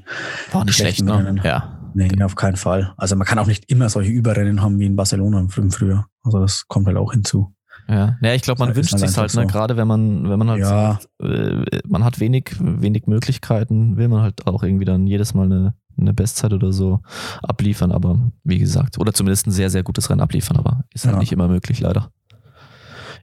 [0.52, 1.18] War nicht schlecht, ne?
[1.18, 1.40] Rennen.
[1.44, 1.75] Ja.
[1.96, 2.92] Nee, auf keinen Fall.
[2.98, 6.06] Also man kann auch nicht immer solche Überrennen haben wie in Barcelona im Frühjahr.
[6.22, 7.54] Also das kommt halt auch hinzu.
[7.88, 9.42] Ja, ja ich glaube, man wünscht sich halt, ne?
[9.42, 9.46] So.
[9.46, 10.98] gerade wenn man, wenn man halt, ja.
[11.22, 15.74] äh, man hat wenig, wenig Möglichkeiten, will man halt auch irgendwie dann jedes Mal eine,
[15.98, 17.00] eine Bestzeit oder so
[17.42, 21.14] abliefern, aber wie gesagt, oder zumindest ein sehr, sehr gutes Rennen abliefern, aber ist halt
[21.14, 21.20] ja.
[21.20, 22.10] nicht immer möglich, leider.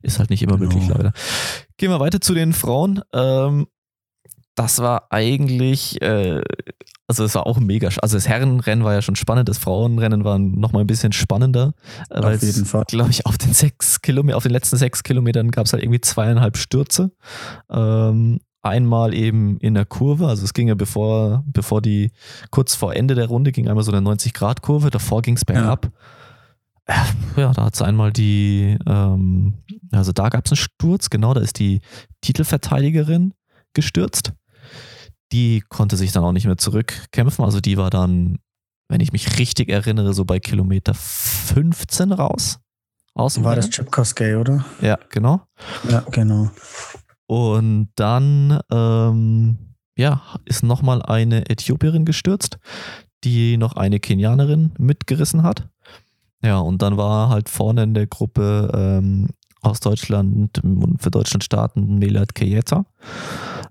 [0.01, 0.73] Ist halt nicht immer genau.
[0.73, 1.13] möglich, leider.
[1.77, 3.01] Gehen wir weiter zu den Frauen.
[3.13, 3.67] Ähm,
[4.55, 6.41] das war eigentlich, äh,
[7.07, 10.39] also es war auch mega, also das Herrenrennen war ja schon spannend, das Frauenrennen war
[10.39, 11.73] noch mal ein bisschen spannender.
[12.09, 12.85] Äh, auf jeden Fall.
[12.87, 16.01] Glaube ich, auf den sechs Kilometer, auf den letzten sechs Kilometern gab es halt irgendwie
[16.01, 17.11] zweieinhalb Stürze.
[17.69, 22.11] Ähm, einmal eben in der Kurve, also es ging ja bevor, bevor die,
[22.49, 25.91] kurz vor Ende der Runde ging einmal so eine 90-Grad-Kurve, davor ging es bergab.
[26.87, 27.05] Ja.
[27.35, 29.55] ja, da hat es einmal die, ähm,
[29.91, 31.81] also da gab es einen Sturz, genau, da ist die
[32.21, 33.33] Titelverteidigerin
[33.73, 34.33] gestürzt.
[35.33, 38.37] Die konnte sich dann auch nicht mehr zurückkämpfen, also die war dann,
[38.87, 42.59] wenn ich mich richtig erinnere, so bei Kilometer 15 raus.
[43.15, 44.65] Aus war das Chip Koskei, oder?
[44.81, 45.41] Ja, genau.
[45.89, 46.49] Ja, genau.
[47.27, 49.57] Und dann ähm,
[49.97, 52.57] ja, ist nochmal eine Äthiopierin gestürzt,
[53.23, 55.67] die noch eine Kenianerin mitgerissen hat.
[56.43, 59.29] Ja, und dann war halt vorne in der Gruppe ähm,
[59.61, 62.85] aus Deutschland und für Deutschland startenden Melat Kejeta.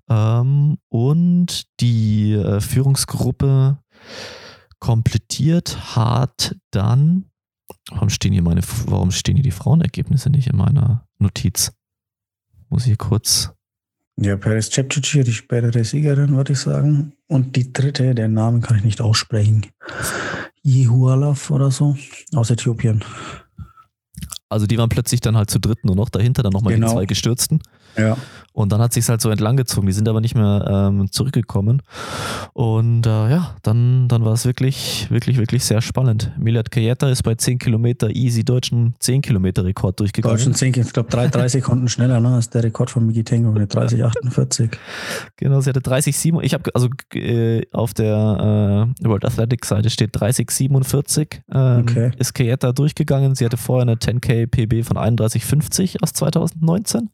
[0.08, 3.78] Ähm, und die äh, Führungsgruppe
[4.78, 7.26] komplettiert hat dann.
[7.90, 11.72] Warum stehen hier meine, warum stehen hier die Frauenergebnisse nicht in meiner Notiz?
[12.68, 13.52] Muss ich kurz.
[14.16, 17.14] Ja, Peres Cepcici, die spätere Siegerin, würde ich sagen.
[17.28, 19.66] Und die dritte, den Namen kann ich nicht aussprechen.
[20.62, 21.96] Jehualaf oder so,
[22.34, 23.04] aus Äthiopien.
[24.48, 26.88] Also die waren plötzlich dann halt zu dritt nur noch, dahinter dann nochmal genau.
[26.88, 27.62] die zwei Gestürzten.
[27.96, 28.16] Ja.
[28.54, 29.86] Und dann hat sich halt so entlanggezogen.
[29.86, 31.82] Die sind aber nicht mehr ähm, zurückgekommen.
[32.52, 36.30] Und äh, ja, dann, dann war es wirklich, wirklich, wirklich sehr spannend.
[36.38, 40.36] Milad Kayeta ist bei 10 Kilometer easy deutschen 10 Kilometer Rekord durchgegangen.
[40.36, 43.52] Deutschen 10, ich glaube drei, drei Sekunden schneller ne, als der Rekord von Migi Tengo
[43.52, 44.70] mit 30, 48.
[45.36, 46.42] Genau, sie hatte 30, 7.
[46.42, 51.42] Ich habe also äh, auf der äh, World Athletics Seite steht 30, 47.
[51.54, 52.10] Ähm, okay.
[52.18, 53.34] Ist Kayeta durchgegangen.
[53.34, 57.08] Sie hatte vorher eine 10K PB von 31, 50 aus 2019.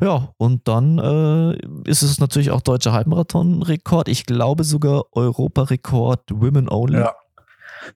[0.00, 1.56] Ja, und dann äh,
[1.88, 4.08] ist es natürlich auch deutscher Halbmarathon-Rekord.
[4.08, 6.98] Ich glaube sogar Europarekord Women Only.
[6.98, 7.14] Ja.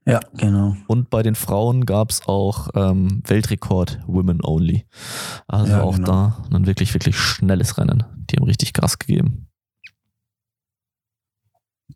[0.07, 0.77] Ja, genau.
[0.87, 4.87] Und bei den Frauen gab es auch ähm, Weltrekord Women Only.
[5.49, 6.07] Also ja, auch genau.
[6.07, 8.05] da ein wirklich, wirklich schnelles Rennen.
[8.31, 9.49] Die haben richtig Gas gegeben.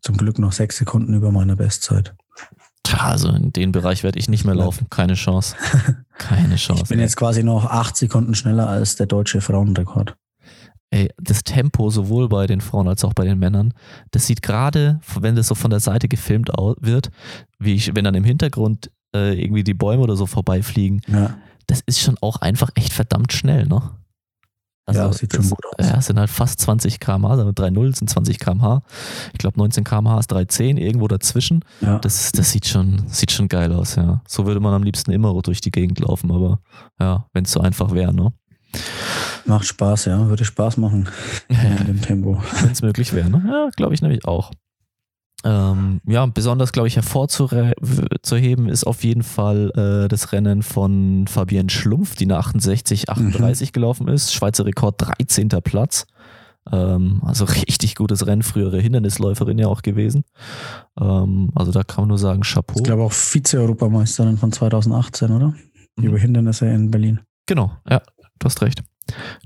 [0.01, 2.15] Zum Glück noch sechs Sekunden über meiner Bestzeit.
[2.97, 4.87] Also in den Bereich werde ich nicht mehr laufen.
[4.89, 5.55] Keine Chance.
[6.17, 6.83] Keine Chance.
[6.83, 10.15] Ich bin jetzt quasi noch acht Sekunden schneller als der deutsche Frauenrekord.
[10.91, 13.73] Ey, das Tempo sowohl bei den Frauen als auch bei den Männern,
[14.11, 16.49] das sieht gerade, wenn das so von der Seite gefilmt
[16.79, 17.09] wird,
[17.59, 21.37] wie ich, wenn dann im Hintergrund äh, irgendwie die Bäume oder so vorbeifliegen, ja.
[21.67, 23.81] das ist schon auch einfach echt verdammt schnell, ne?
[24.87, 25.87] Also ja, sieht schon gut aus.
[25.87, 28.83] Ja, es sind halt fast 20 km/h, also 3,0 sind 20 km/h.
[29.33, 31.65] Ich glaube 19 km/h ist 3,10, irgendwo dazwischen.
[31.81, 31.97] Ja.
[31.99, 34.21] Das, das sieht, schon, sieht schon geil aus, ja.
[34.27, 36.59] So würde man am liebsten immer durch die Gegend laufen, aber
[36.99, 38.31] ja, wenn es so einfach wäre, ne?
[39.45, 41.07] Macht Spaß, ja, würde Spaß machen
[41.47, 42.41] in dem Tempo.
[42.61, 43.43] Wenn es möglich wäre, ne?
[43.47, 44.51] Ja, glaube ich nämlich auch.
[45.45, 51.69] Ähm, ja, besonders, glaube ich, hervorzuheben ist auf jeden Fall äh, das Rennen von Fabienne
[51.69, 53.73] Schlumpf, die eine 68, 38 mhm.
[53.73, 54.33] gelaufen ist.
[54.33, 55.49] Schweizer Rekord 13.
[55.63, 56.07] Platz.
[56.71, 60.23] Ähm, also richtig gutes Rennen, frühere Hindernisläuferin ja auch gewesen.
[60.99, 62.77] Ähm, also da kann man nur sagen, Chapeau.
[62.77, 65.53] Ich glaube auch Vize-Europameisterin von 2018, oder?
[65.95, 66.03] Mhm.
[66.03, 67.19] Über Hindernisse in Berlin.
[67.45, 68.01] Genau, ja,
[68.39, 68.83] du hast recht.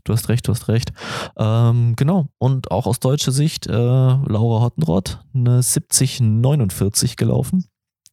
[0.03, 0.91] Du hast recht, du hast recht.
[1.37, 2.27] Ähm, genau.
[2.37, 7.65] Und auch aus deutscher Sicht, äh, Laura Hottenrott, eine 7049 gelaufen.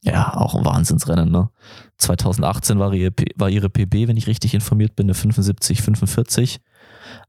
[0.03, 1.51] Ja, auch ein Wahnsinnsrennen, ne?
[1.99, 6.61] 2018 war ihre, war ihre PB, wenn ich richtig informiert bin, eine 7545.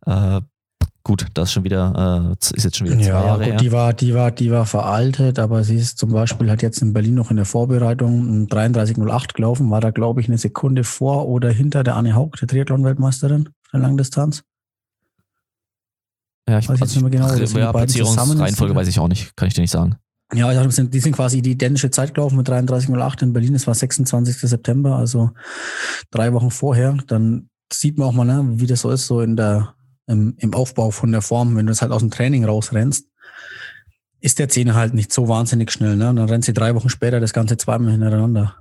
[0.06, 0.42] Äh,
[1.04, 3.58] gut, das ist schon wieder, äh, ist jetzt schon wieder zwei ja, Jahre gut, her.
[3.58, 6.94] Die war, die war, die war veraltet, aber sie ist zum Beispiel hat jetzt in
[6.94, 11.28] Berlin noch in der Vorbereitung ein 33,08 gelaufen, war da glaube ich eine Sekunde vor
[11.28, 14.44] oder hinter der Anne Haug, der Triathlon-Weltmeisterin der Langdistanz?
[16.48, 17.34] Ja, ich weiß jetzt nicht mehr genau.
[17.34, 19.98] Ja, Platzierungsreihenfolge weiß ich auch nicht, kann ich dir nicht sagen.
[20.34, 23.56] Ja, die sind, die sind quasi die identische Zeit gelaufen mit 33,08 in Berlin.
[23.56, 24.38] Es war 26.
[24.38, 25.32] September, also
[26.12, 26.98] drei Wochen vorher.
[27.08, 29.76] Dann sieht man auch mal, ne, wie das so ist, so in der,
[30.06, 31.56] im, im Aufbau von der Form.
[31.56, 33.08] Wenn du das halt aus dem Training rausrennst,
[34.20, 35.96] ist der Zehner halt nicht so wahnsinnig schnell.
[35.96, 36.10] Ne?
[36.10, 38.58] Und dann rennt sie drei Wochen später das Ganze zweimal hintereinander.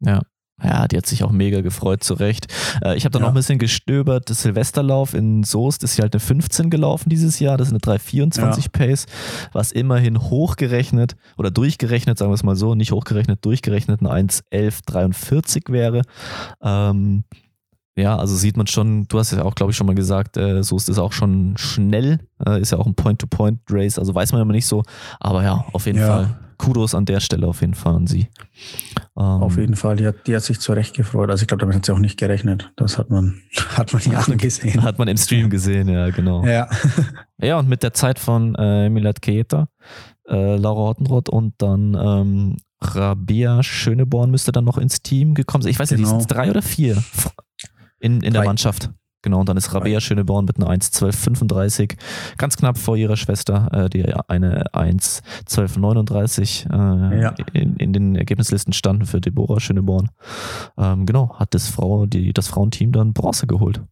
[0.00, 0.22] Ja.
[0.62, 2.46] Ja, die hat sich auch mega gefreut, zu Recht.
[2.82, 3.24] Äh, ich habe da ja.
[3.24, 4.30] noch ein bisschen gestöbert.
[4.30, 7.58] Das Silvesterlauf in Soest ist hier halt eine 15 gelaufen dieses Jahr.
[7.58, 8.70] Das ist eine 324 ja.
[8.72, 9.06] Pace,
[9.52, 15.70] was immerhin hochgerechnet oder durchgerechnet, sagen wir es mal so, nicht hochgerechnet, durchgerechnet eine 1.11.43
[15.70, 16.02] wäre.
[16.62, 17.24] Ähm,
[17.98, 20.62] ja, also sieht man schon, du hast ja auch, glaube ich, schon mal gesagt, äh,
[20.62, 24.52] Soest ist auch schon schnell, äh, ist ja auch ein Point-to-Point-Race, also weiß man immer
[24.52, 24.84] nicht so.
[25.20, 26.06] Aber ja, auf jeden ja.
[26.06, 28.28] Fall Kudos an der Stelle auf jeden Fall an sie.
[29.16, 31.30] Ähm, auf jeden Fall, die hat, die hat sich zu Recht gefreut.
[31.30, 32.72] Also ich glaube, damit hat sie auch nicht gerechnet.
[32.76, 33.42] Das hat man,
[33.76, 34.82] hat man ja gesehen.
[34.82, 36.44] Hat man im Stream gesehen, ja, genau.
[36.44, 36.68] Ja.
[37.38, 39.68] ja, und mit der Zeit von äh, Milad Keeta,
[40.28, 45.70] äh, Laura Hottenrott und dann ähm, Rabea Schöneborn müsste dann noch ins Team gekommen sein.
[45.70, 46.14] Ich weiß nicht, genau.
[46.14, 47.02] die sind drei oder vier
[48.00, 48.90] in, in der Mannschaft.
[49.26, 51.96] Genau, und dann ist Rabea Schöneborn mit einer 1,1235
[52.38, 57.34] ganz knapp vor ihrer Schwester, äh, die eine 1,1239 äh, ja.
[57.52, 60.10] in, in, den Ergebnislisten standen für Deborah Schöneborn.
[60.78, 63.82] Ähm, genau, hat das, Frau, die, das Frauenteam dann Bronze geholt.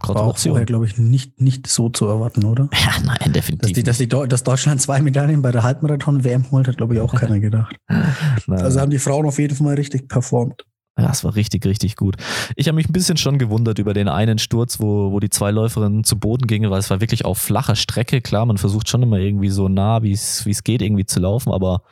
[0.00, 2.70] War auch vorher, glaube ich, nicht, nicht so zu erwarten, oder?
[2.82, 3.60] Ja, nein, definitiv.
[3.60, 7.00] Dass, die, dass, die, dass Deutschland zwei Medaillen bei der Halbmarathon-WM holt, hat, glaube ich,
[7.00, 7.76] auch keiner gedacht.
[8.46, 10.64] also haben die Frauen auf jeden Fall richtig performt.
[10.98, 12.16] Ja, es war richtig, richtig gut.
[12.54, 15.50] Ich habe mich ein bisschen schon gewundert über den einen Sturz, wo, wo die zwei
[15.50, 18.20] Läuferinnen zu Boden gingen, weil es war wirklich auf flacher Strecke.
[18.20, 21.82] Klar, man versucht schon immer irgendwie so nah, wie es geht, irgendwie zu laufen, aber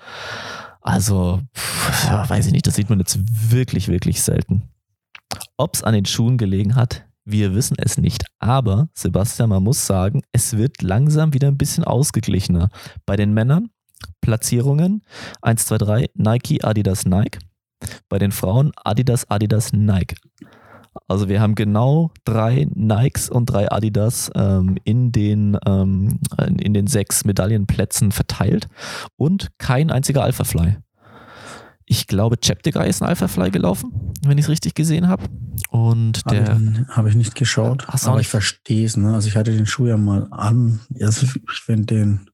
[0.83, 1.41] also,
[2.05, 3.19] ja, weiß ich nicht, das sieht man jetzt
[3.51, 4.63] wirklich, wirklich selten.
[5.57, 8.25] Ob es an den Schuhen gelegen hat, wir wissen es nicht.
[8.39, 12.71] Aber, Sebastian, man muss sagen, es wird langsam wieder ein bisschen ausgeglichener.
[13.07, 13.69] Bei den Männern
[14.21, 15.03] Platzierungen
[15.43, 17.39] 1, 2, 3, Nike, Adidas, Nike.
[18.09, 20.17] Bei den Frauen Adidas, Adidas, Nike.
[21.07, 26.19] Also wir haben genau drei Nikes und drei Adidas ähm, in, den, ähm,
[26.59, 28.69] in den sechs Medaillenplätzen verteilt
[29.17, 30.77] und kein einziger Alphafly.
[31.85, 35.25] Ich glaube, Cheptegei ist ein Alphafly gelaufen, wenn ich es richtig gesehen habe.
[35.71, 36.49] Und der.
[36.55, 38.97] Habe ich, hab ich, nicht geschaut, aber ich verstehe es.
[38.97, 39.13] Ne?
[39.15, 40.81] Also ich hatte den Schuh ja mal an.
[41.01, 42.31] Also ich finde den,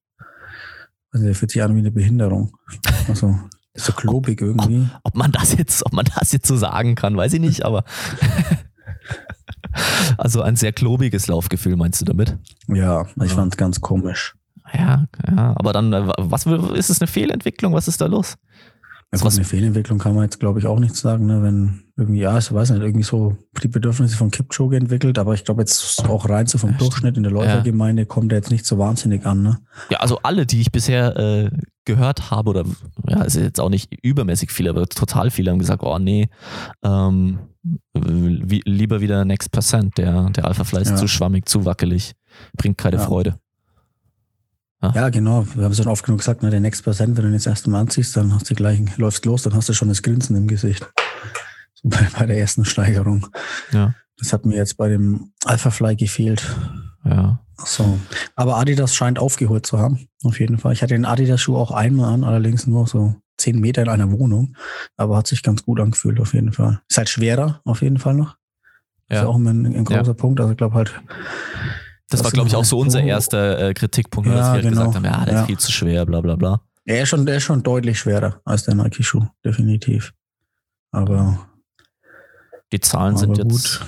[1.11, 2.55] also der fühlt sich an wie eine Behinderung.
[3.09, 3.39] Also
[3.77, 4.89] ist so klobig irgendwie.
[5.03, 7.65] Ob, ob, man das jetzt, ob man das jetzt so sagen kann, weiß ich nicht,
[7.65, 7.85] aber
[10.19, 12.37] also ein sehr klobiges Laufgefühl meinst du damit?
[12.69, 14.35] Ja, ich fand es ganz komisch.
[14.75, 17.73] Ja, ja, aber dann, was ist es eine Fehlentwicklung?
[17.73, 18.37] Was ist da los?
[19.13, 21.41] Ja, gut, eine Fehlentwicklung kann man jetzt, glaube ich, auch nicht sagen, ne?
[21.43, 25.45] wenn irgendwie, ja, ich weiß nicht, irgendwie so die Bedürfnisse von Kipchoge entwickelt, aber ich
[25.45, 28.07] glaube jetzt auch rein so vom ja, Durchschnitt in der Läufergemeinde ja.
[28.07, 29.43] kommt der jetzt nicht so wahnsinnig an.
[29.43, 29.59] Ne?
[29.91, 31.51] Ja, also alle, die ich bisher äh,
[31.85, 32.65] gehört habe, oder
[33.09, 36.29] ja, es ist jetzt auch nicht übermäßig viele, aber total viele haben gesagt, oh nee,
[36.83, 37.39] ähm,
[37.95, 40.97] wie, lieber wieder Next Percent, der, der Alpha-Fly ist ja.
[40.97, 42.15] zu schwammig, zu wackelig,
[42.57, 43.39] bringt keine Freude.
[44.83, 44.93] Ja.
[44.95, 45.47] ja, genau.
[45.55, 47.47] Wir haben es schon oft genug gesagt, ne, der Next Percent, wenn du den das
[47.47, 50.37] erste Mal anziehst, dann hast du gleich, läufst los, dann hast du schon das Grinsen
[50.37, 50.87] im Gesicht.
[51.75, 53.27] So bei, bei der ersten Steigerung.
[53.73, 53.95] Ja.
[54.19, 56.45] Das hat mir jetzt bei dem Alpha Fly gefehlt.
[57.05, 57.41] Ja.
[57.59, 57.99] So.
[58.35, 60.09] Aber Adidas scheint aufgeholt zu haben.
[60.25, 60.73] Auf jeden Fall.
[60.73, 64.57] Ich hatte den Adidas-Schuh auch einmal an, allerdings nur so zehn Meter in einer Wohnung.
[64.97, 66.81] Aber hat sich ganz gut angefühlt, auf jeden Fall.
[66.89, 68.37] Ist halt schwerer, auf jeden Fall noch.
[69.09, 69.21] Ja.
[69.21, 70.13] Ist auch ein, ein großer ja.
[70.15, 70.41] Punkt.
[70.41, 70.93] Also ich glaube halt,
[72.09, 74.91] das, war, glaube ich, auch so unser erster äh, Kritikpunkt, ja, dass wir halt genau.
[74.91, 75.41] gesagt haben, ja, der ja.
[75.41, 76.61] ist viel zu schwer, bla bla bla.
[76.85, 80.13] Er ist schon, der ist schon deutlich schwerer als der Nike-Schuh, definitiv.
[80.93, 81.49] Aber
[82.73, 83.81] die Zahlen sind jetzt, gut.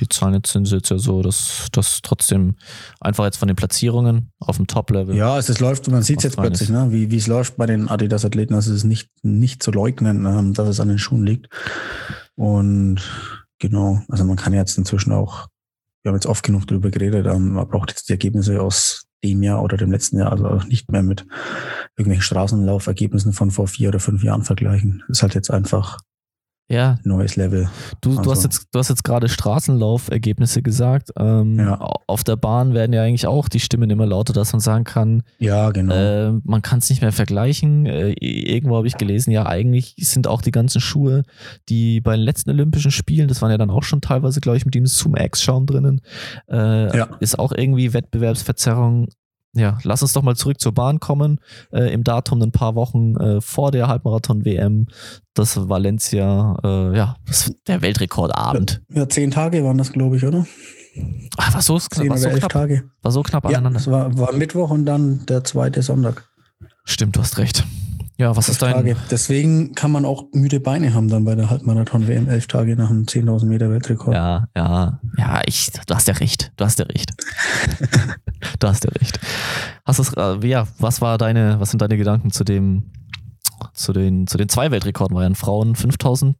[0.00, 2.56] die Zahlen jetzt sind jetzt ja so, dass das trotzdem
[3.00, 5.14] einfach jetzt von den Platzierungen auf dem Top-Level.
[5.16, 6.88] Ja, es ist, läuft, man sieht es jetzt plötzlich, ne?
[6.90, 8.54] wie, wie es läuft bei den Adidas-Athleten.
[8.54, 11.48] Also es ist nicht, nicht zu leugnen, ähm, dass es an den Schuhen liegt.
[12.34, 13.00] Und
[13.58, 15.48] genau, also man kann jetzt inzwischen auch
[16.02, 19.42] wir haben jetzt oft genug darüber geredet, ähm, man braucht jetzt die Ergebnisse aus dem
[19.42, 21.26] Jahr oder dem letzten Jahr, also auch nicht mehr mit
[21.96, 25.02] irgendwelchen Straßenlaufergebnissen von vor vier oder fünf Jahren vergleichen.
[25.08, 25.98] Das ist halt jetzt einfach
[26.70, 26.98] ja.
[27.02, 27.68] Neues Level.
[28.00, 28.22] Du, also.
[28.22, 31.10] du, hast jetzt, du hast jetzt gerade Straßenlaufergebnisse gesagt.
[31.18, 31.74] Ähm, ja.
[32.06, 35.24] Auf der Bahn werden ja eigentlich auch die Stimmen immer lauter, dass man sagen kann,
[35.38, 35.92] ja, genau.
[35.92, 37.86] Äh, man kann es nicht mehr vergleichen.
[37.86, 41.24] Äh, irgendwo habe ich gelesen, ja, eigentlich sind auch die ganzen Schuhe,
[41.68, 44.64] die bei den letzten Olympischen Spielen, das waren ja dann auch schon teilweise, glaube ich,
[44.64, 46.00] mit dem Zoom X-Schaum drinnen,
[46.48, 47.08] äh, ja.
[47.18, 49.08] ist auch irgendwie Wettbewerbsverzerrung
[49.52, 51.40] ja, lass uns doch mal zurück zur Bahn kommen.
[51.72, 54.86] Äh, Im Datum ein paar Wochen äh, vor der Halbmarathon-WM,
[55.34, 58.82] das Valencia, äh, ja, das der Weltrekordabend.
[58.92, 60.46] Ja, zehn Tage waren das, glaube ich, oder?
[61.36, 62.90] Ach, war so, zehn war so elf knapp, Tage.
[63.02, 63.78] War so knapp aneinander.
[63.78, 66.28] Ja, es war, war Mittwoch und dann der zweite Sonntag.
[66.84, 67.64] Stimmt, du hast recht.
[68.20, 68.74] Ja, was ist dein...
[68.74, 68.96] Tage.
[69.10, 73.04] Deswegen kann man auch müde Beine haben dann bei der Halbmarathon-WM, elf Tage nach einem
[73.04, 74.14] 10.000 Meter Weltrekord.
[74.14, 77.14] Ja, ja, ja, ich, du hast ja recht, du hast ja recht.
[78.58, 79.18] du hast ja recht.
[79.86, 82.92] Hast es, äh, ja, was war deine, was sind deine Gedanken zu dem,
[83.72, 85.16] zu den, zu den zwei Weltrekorden?
[85.16, 86.36] Waren Frauen 5000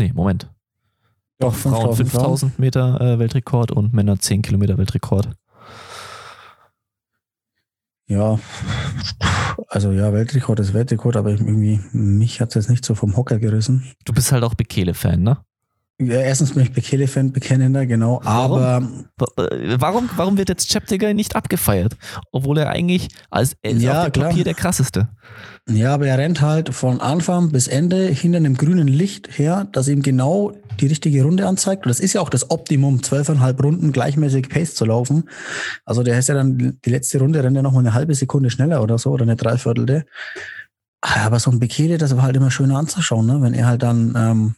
[0.00, 0.50] Nee, Moment.
[1.38, 5.28] Doch, Frauen 5000 Meter äh, Weltrekord und Männer 10 Kilometer Weltrekord.
[8.10, 8.40] Ja,
[9.68, 13.38] also ja, Weltrekord ist Weltrekord, aber irgendwie, mich hat es jetzt nicht so vom Hocker
[13.38, 13.84] gerissen.
[14.04, 15.38] Du bist halt auch Bekele-Fan, ne?
[16.00, 18.20] Ja, erstens bin ich Bekele-Fan, bekennender, genau.
[18.24, 18.58] Warum?
[18.58, 18.88] Aber
[19.78, 21.96] warum, warum wird jetzt Chaptiger nicht abgefeiert?
[22.32, 25.08] Obwohl er eigentlich als ist ja, auf Papier der krasseste.
[25.68, 29.86] Ja, aber er rennt halt von Anfang bis Ende hinter einem grünen Licht her, das
[29.86, 31.84] ihm genau die richtige Runde anzeigt.
[31.84, 35.28] Und das ist ja auch das Optimum, zwölfeinhalb Runden gleichmäßig Pace zu laufen.
[35.84, 38.50] Also der ist ja dann, die letzte Runde rennt er noch mal eine halbe Sekunde
[38.50, 40.06] schneller oder so oder eine Dreiviertelte.
[41.00, 43.40] Aber so ein Bekele, das war halt immer schöner anzuschauen, ne?
[43.40, 44.54] wenn er halt dann ähm,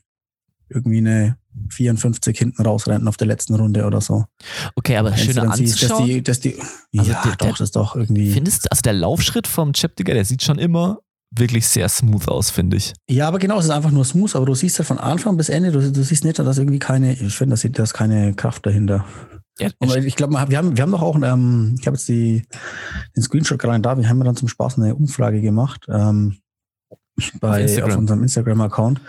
[0.69, 1.37] irgendwie eine
[1.71, 4.25] 54 hinten rausrennen auf der letzten Runde oder so.
[4.75, 6.07] Okay, aber schöner anzuschauen.
[6.07, 8.33] Siehst, dass die, dass die, also ja, der, doch, das ist doch irgendwie.
[8.33, 11.01] Findest du, also der Laufschritt vom Chaptiger, der sieht schon immer
[11.35, 12.93] wirklich sehr smooth aus, finde ich.
[13.09, 15.49] Ja, aber genau, es ist einfach nur smooth, aber du siehst ja von Anfang bis
[15.49, 19.05] Ende, du, du siehst nicht, dass irgendwie keine, ich finde, da ist keine Kraft dahinter.
[19.59, 22.43] Ja, ich, ich glaube, wir haben, wir haben doch auch, ähm, ich habe jetzt die,
[23.17, 25.87] den Screenshot gerade da, wir haben ja dann zum Spaß eine Umfrage gemacht.
[25.89, 26.39] Ähm,
[27.41, 29.01] bei, auf, auf unserem Instagram-Account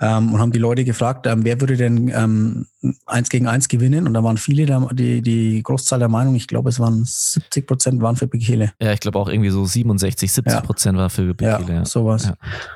[0.00, 2.66] ähm, und haben die Leute gefragt, ähm, wer würde denn ähm,
[3.06, 4.06] eins gegen eins gewinnen?
[4.06, 8.02] Und da waren viele, die, die Großzahl der Meinung, ich glaube, es waren 70 Prozent
[8.02, 8.72] waren für Bekele.
[8.80, 11.02] Ja, ich glaube auch irgendwie so 67, 70 Prozent ja.
[11.02, 11.68] war für Bekele.
[11.68, 11.84] Ja, ja.
[11.84, 12.26] sowas.
[12.26, 12.34] Ja.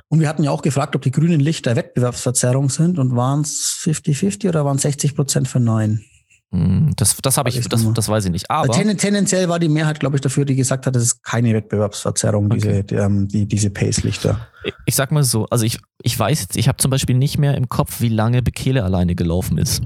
[0.08, 3.78] Und wir hatten ja auch gefragt, ob die grünen Lichter Wettbewerbsverzerrung sind und waren es
[3.82, 6.04] 50-50 oder waren 60 Prozent für Nein?
[6.50, 8.50] Hm, das, das habe ich, das, das weiß ich nicht.
[8.50, 11.52] Aber Ten, tendenziell war die Mehrheit, glaube ich, dafür, die gesagt hat, das ist keine
[11.52, 12.84] Wettbewerbsverzerrung, okay.
[12.88, 14.48] diese, ähm, die, diese Pace-Lichter.
[14.86, 17.54] Ich sag mal so, also ich, ich weiß jetzt, ich habe zum Beispiel nicht mehr
[17.54, 19.82] im Kopf, wie lange Bekele alleine gelaufen ist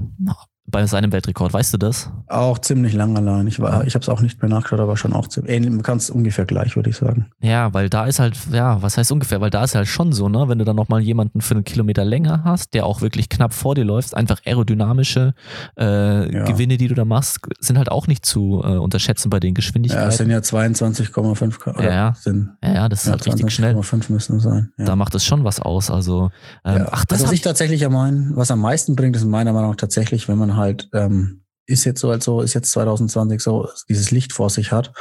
[0.65, 1.53] bei seinem Weltrekord.
[1.53, 2.09] Weißt du das?
[2.27, 3.47] Auch ziemlich lang allein.
[3.47, 5.53] Ich, war, ich habe es auch nicht mehr nachgeschaut, aber schon auch ziemlich.
[5.53, 7.27] Ähnlich, ganz ungefähr gleich, würde ich sagen.
[7.41, 9.41] Ja, weil da ist halt, ja, was heißt ungefähr?
[9.41, 12.05] Weil da ist halt schon so, ne, wenn du dann nochmal jemanden für einen Kilometer
[12.05, 15.33] länger hast, der auch wirklich knapp vor dir läuft, einfach aerodynamische
[15.77, 16.45] äh, ja.
[16.45, 20.03] Gewinne, die du da machst, sind halt auch nicht zu äh, unterschätzen bei den Geschwindigkeiten.
[20.03, 22.13] Ja, es sind ja 22,5 ja, ja.
[22.15, 23.81] Sind, ja, ja, das ist ja, halt richtig schnell.
[23.81, 24.71] 5 müssen sein.
[24.77, 24.85] Ja.
[24.85, 25.91] Da macht es schon was aus.
[25.91, 26.31] Also,
[26.63, 29.75] ähm, ach, das, was ich tatsächlich mein, was am meisten bringt, ist meiner Meinung nach
[29.75, 34.33] tatsächlich, wenn man halt ähm, ist jetzt so, also ist jetzt 2020 so, dieses Licht
[34.33, 34.93] vor sich hat.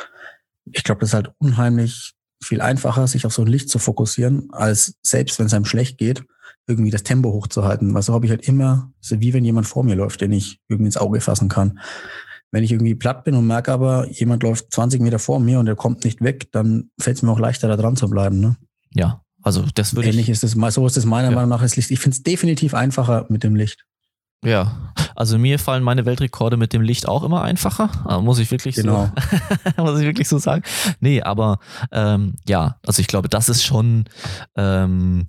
[0.73, 4.49] Ich glaube, das ist halt unheimlich viel einfacher, sich auf so ein Licht zu fokussieren,
[4.53, 6.25] als selbst wenn es einem schlecht geht,
[6.67, 7.93] irgendwie das Tempo hochzuhalten.
[7.95, 10.61] Weil so habe ich halt immer, so wie wenn jemand vor mir läuft, den ich
[10.69, 11.81] irgendwie ins Auge fassen kann.
[12.51, 15.67] Wenn ich irgendwie platt bin und merke aber, jemand läuft 20 Meter vor mir und
[15.67, 18.41] der kommt nicht weg, dann fällt es mir auch leichter, da dran zu bleiben.
[18.41, 18.57] Ne?
[18.93, 20.43] Ja, also das würde Ähnlich ich.
[20.43, 21.35] Ist es, so ist es meiner ja.
[21.35, 21.63] Meinung nach.
[21.63, 23.85] Ich finde es definitiv einfacher mit dem Licht.
[24.45, 24.73] Ja,
[25.15, 28.75] also mir fallen meine Weltrekorde mit dem Licht auch immer einfacher, also muss ich wirklich
[28.75, 29.09] genau.
[29.77, 30.63] so, muss ich wirklich so sagen.
[31.01, 31.59] Nee, aber
[31.93, 34.05] ähm, ja, also ich glaube, das ist schon
[34.57, 35.27] ähm,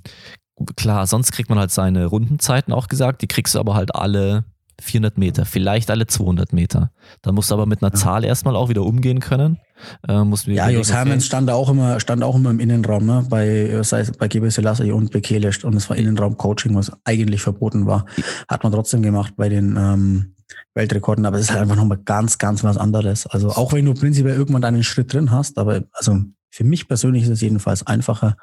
[0.75, 1.07] klar.
[1.07, 4.45] Sonst kriegt man halt seine Rundenzeiten auch gesagt, die kriegst du aber halt alle
[4.81, 6.91] 400 Meter, vielleicht alle 200 Meter.
[7.21, 7.99] Da musst du aber mit einer ja.
[7.99, 9.59] Zahl erstmal auch wieder umgehen können.
[10.07, 13.25] Äh, ja, Jos Hermans stand auch immer, stand auch immer im Innenraum, ne?
[13.29, 17.85] bei, sei es bei GB Selassie und Bekele und es war Innenraum-Coaching, was eigentlich verboten
[17.85, 18.05] war.
[18.47, 20.35] Hat man trotzdem gemacht bei den ähm,
[20.73, 23.27] Weltrekorden, aber es ist halt einfach nochmal ganz, ganz was anderes.
[23.27, 27.23] Also auch wenn du prinzipiell irgendwann deinen Schritt drin hast, aber also für mich persönlich
[27.23, 28.37] ist es jedenfalls einfacher,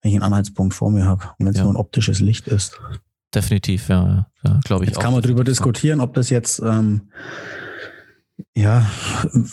[0.00, 1.64] wenn ich einen Anhaltspunkt vor mir habe und wenn es ja.
[1.64, 2.80] nur ein optisches Licht ist.
[3.34, 5.02] Definitiv, ja, ja glaube ich jetzt auch.
[5.02, 7.08] Kann man darüber diskutieren, ob das jetzt ähm,
[8.54, 8.86] ja,
[9.32, 9.44] im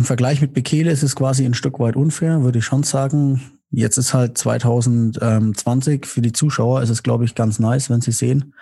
[0.00, 3.40] Vergleich mit Bekele ist es quasi ein Stück weit unfair, würde ich schon sagen.
[3.70, 8.12] Jetzt ist halt 2020 für die Zuschauer ist es, glaube ich, ganz nice, wenn sie
[8.12, 8.54] sehen,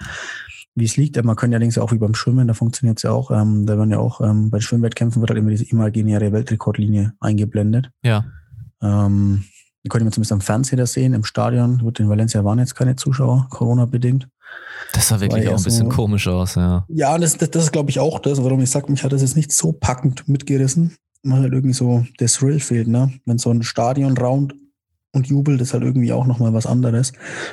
[0.74, 1.22] wie es liegt.
[1.22, 3.30] Man kann ja allerdings auch wie beim Schwimmen, da funktioniert es ja auch.
[3.30, 7.90] Ähm, da werden ja auch ähm, bei Schwimmwettkämpfen wird halt immer diese imaginäre Weltrekordlinie eingeblendet.
[8.02, 8.24] Ja.
[8.80, 9.44] Ähm,
[9.84, 11.14] die konnte man zumindest am Fernseher das sehen.
[11.14, 14.28] Im Stadion, gut, in Valencia waren jetzt keine Zuschauer, Corona-bedingt.
[14.92, 16.84] Das sah wirklich auch ein bisschen so, komisch aus, ja.
[16.88, 19.22] Ja, das, das, das ist, glaube ich, auch das, warum ich sage, mich hat das
[19.22, 20.96] jetzt nicht so packend mitgerissen.
[21.22, 23.12] Man halt irgendwie so der Thrill fehlt, ne?
[23.26, 24.54] Wenn so ein Stadion raunt
[25.12, 27.12] und jubelt, ist halt irgendwie auch nochmal was anderes.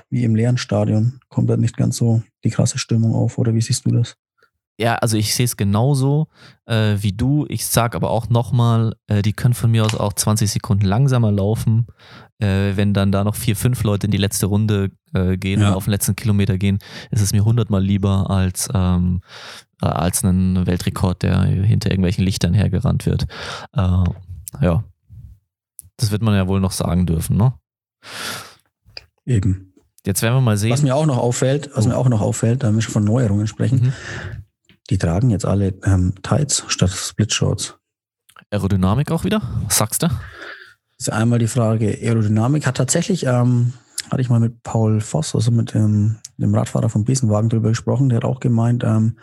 [0.09, 1.19] Wie im leeren Stadion.
[1.29, 4.15] Kommt halt nicht ganz so die krasse Stimmung auf, oder wie siehst du das?
[4.79, 6.27] Ja, also ich sehe es genauso
[6.65, 7.47] äh, wie du.
[7.49, 11.31] Ich sag aber auch nochmal, äh, die können von mir aus auch 20 Sekunden langsamer
[11.31, 11.87] laufen.
[12.37, 15.69] Äh, wenn dann da noch vier, fünf Leute in die letzte Runde äh, gehen ja.
[15.69, 16.77] und auf den letzten Kilometer gehen,
[17.09, 19.21] ist es mir hundertmal lieber als, ähm,
[19.81, 23.23] äh, als einen Weltrekord, der hinter irgendwelchen Lichtern hergerannt wird.
[23.73, 24.03] Äh,
[24.61, 24.83] ja,
[25.97, 27.53] das wird man ja wohl noch sagen dürfen, ne?
[29.25, 29.73] Eben.
[30.05, 30.71] Jetzt werden wir mal sehen.
[30.71, 31.89] Was mir auch noch auffällt, was oh.
[31.89, 33.87] mir auch noch auffällt, da müssen wir von Neuerungen sprechen.
[33.87, 33.93] Mhm
[34.89, 37.77] die tragen jetzt alle ähm, Tights statt Splitshorts.
[38.49, 39.41] Aerodynamik auch wieder?
[39.65, 40.07] Was sagst du?
[40.07, 41.97] Das ist einmal die Frage.
[42.01, 43.73] Aerodynamik hat tatsächlich, ähm,
[44.09, 48.09] hatte ich mal mit Paul Voss, also mit dem, dem Radfahrer vom Besenwagen drüber gesprochen.
[48.09, 49.17] Der hat auch gemeint, ähm,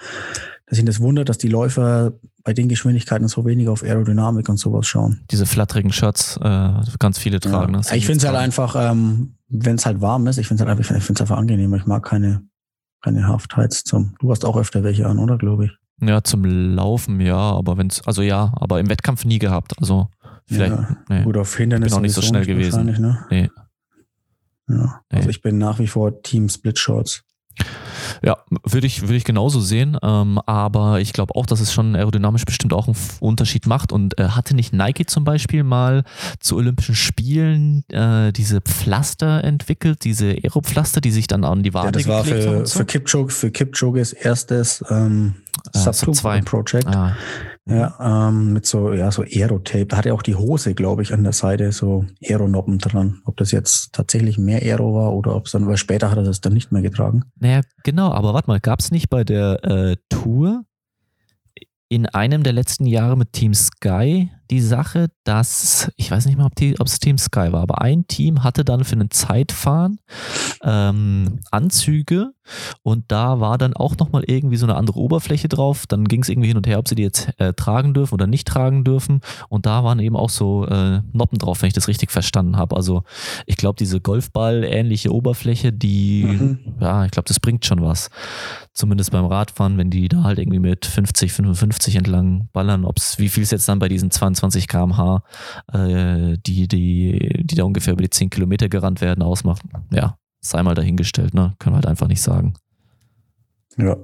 [0.66, 2.12] dass ihn das wundert, dass die Läufer
[2.42, 5.24] bei den Geschwindigkeiten so wenig auf Aerodynamik und sowas schauen.
[5.30, 7.74] Diese flatterigen Shirts, äh, ganz viele tragen.
[7.74, 7.78] Ja.
[7.78, 10.68] Das ich finde es halt einfach, ähm, wenn es halt warm ist, ich finde es
[10.68, 11.76] halt einfach, ich finde es einfach angenehmer.
[11.76, 12.42] Ich mag keine,
[13.04, 14.14] keine Haftheits zum.
[14.18, 15.72] Du hast auch öfter welche an, oder glaube ich?
[16.00, 19.74] Ja, zum Laufen ja, aber wenn's, also ja, aber im Wettkampf nie gehabt.
[19.78, 20.08] Also
[20.46, 20.72] vielleicht.
[20.72, 21.22] Ja, nee.
[21.22, 22.86] Gut, auf Hindernis bin auch nicht so schnell gewesen.
[22.86, 23.26] Ne?
[23.30, 23.50] Nee.
[24.68, 27.22] Ja, also ich bin nach wie vor Team Split Shorts.
[28.22, 29.98] Ja, würde ich, würde ich genauso sehen.
[30.02, 33.92] Ähm, aber ich glaube auch, dass es schon aerodynamisch bestimmt auch einen Unterschied macht.
[33.92, 36.04] Und äh, hatte nicht Nike zum Beispiel mal
[36.40, 41.86] zu Olympischen Spielen äh, diese Pflaster entwickelt, diese Aeropflaster, die sich dann an die Wade
[41.86, 42.78] ja, das war für, so?
[42.78, 45.36] für Kipchoge, für Kipchoges erstes ähm,
[45.72, 46.86] äh, Sub-2-Project.
[46.86, 47.16] Ah.
[47.66, 49.86] Ja, ähm, mit so, ja, so Aero-Tape.
[49.86, 53.22] Da hat er auch die Hose, glaube ich, an der Seite so Aero-Noppen dran.
[53.24, 56.24] Ob das jetzt tatsächlich mehr Aero war oder ob es dann, weil später hat er
[56.24, 57.22] das dann nicht mehr getragen.
[57.38, 60.64] Naja, genau, aber warte mal, gab es nicht bei der äh, Tour
[61.88, 66.46] in einem der letzten Jahre mit Team Sky die Sache, dass, ich weiß nicht mal,
[66.46, 70.00] ob es Team Sky war, aber ein Team hatte dann für einen Zeitfahren
[70.62, 72.33] ähm, Anzüge
[72.82, 75.86] und da war dann auch nochmal irgendwie so eine andere Oberfläche drauf.
[75.86, 78.26] Dann ging es irgendwie hin und her, ob sie die jetzt äh, tragen dürfen oder
[78.26, 79.20] nicht tragen dürfen.
[79.48, 82.76] Und da waren eben auch so äh, Noppen drauf, wenn ich das richtig verstanden habe.
[82.76, 83.04] Also
[83.46, 86.58] ich glaube, diese Golfball-ähnliche Oberfläche, die, mhm.
[86.80, 88.10] ja, ich glaube, das bringt schon was
[88.72, 93.18] zumindest beim Radfahren, wenn die da halt irgendwie mit 50, 55 entlang ballern, ob es,
[93.18, 95.22] wie viel es jetzt dann bei diesen 22 km/h,
[95.72, 99.62] äh, die, die, die da ungefähr über die 10 Kilometer gerannt werden, ausmacht.
[99.92, 101.54] Ja, sei mal dahingestellt, ne?
[101.58, 102.54] Können wir halt einfach nicht sagen.
[103.76, 103.96] Ja.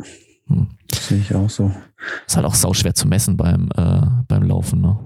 [0.46, 0.68] Hm.
[0.92, 1.72] Sehe ich auch so.
[2.26, 4.98] Ist halt auch sauschwer zu messen beim, äh, beim Laufen, ne?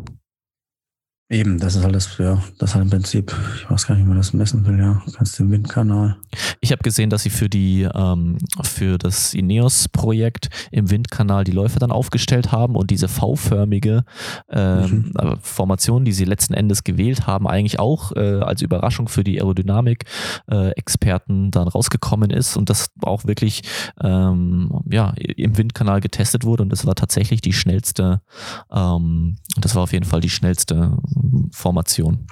[1.30, 4.08] Eben, das ist alles, ja, das ist halt im Prinzip, ich weiß gar nicht, wie
[4.08, 6.18] man das messen will, ja, kannst du den Windkanal.
[6.60, 11.78] Ich habe gesehen, dass sie für die, ähm, für das Ineos-Projekt im Windkanal die Läufe
[11.78, 14.04] dann aufgestellt haben und diese V-förmige
[14.50, 15.12] ähm, mhm.
[15.18, 19.40] Äh, Formation, die sie letzten Endes gewählt haben, eigentlich auch äh, als Überraschung für die
[19.40, 23.62] Aerodynamik-Experten äh, dann rausgekommen ist und das auch wirklich
[24.02, 28.20] ähm, ja, im Windkanal getestet wurde und das war tatsächlich die schnellste,
[28.70, 30.98] ähm, das war auf jeden Fall die schnellste
[31.52, 32.26] Formation.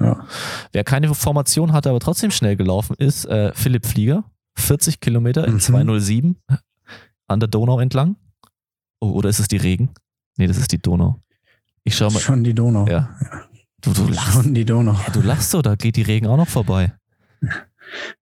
[0.00, 0.26] Ja.
[0.72, 4.24] Wer keine Formation hatte, aber trotzdem schnell gelaufen ist, äh, Philipp Flieger.
[4.56, 5.60] 40 Kilometer in mhm.
[5.60, 6.36] 207
[7.28, 8.16] an der Donau entlang.
[9.00, 9.90] Oh, oder ist es die Regen?
[10.36, 11.22] Nee, das ist die Donau.
[11.84, 12.18] Ich schau mal.
[12.18, 12.86] Schon die Donau.
[12.86, 13.16] Ja.
[13.80, 14.32] Du, du lachst.
[14.32, 14.92] Schon die Donau.
[14.92, 16.92] Ja, du lachst so, da geht die Regen auch noch vorbei.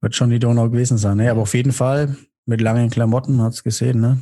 [0.01, 1.31] Wird schon die Donau gewesen sein, ne?
[1.31, 4.21] Aber auf jeden Fall mit langen Klamotten, hat es gesehen, ne?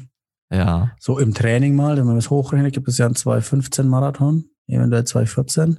[0.50, 0.92] Ja.
[1.00, 5.04] So im Training mal, wenn man das hochrechnet, gibt es ja einen 215 Marathon eventuell
[5.04, 5.78] 214.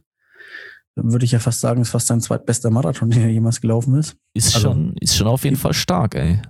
[0.95, 4.15] Dann würde ich ja fast sagen, ist fast sein zweitbester Marathon, der jemals gelaufen ist.
[4.33, 6.41] Ist, also, schon, ist schon auf jeden Fall stark, ey.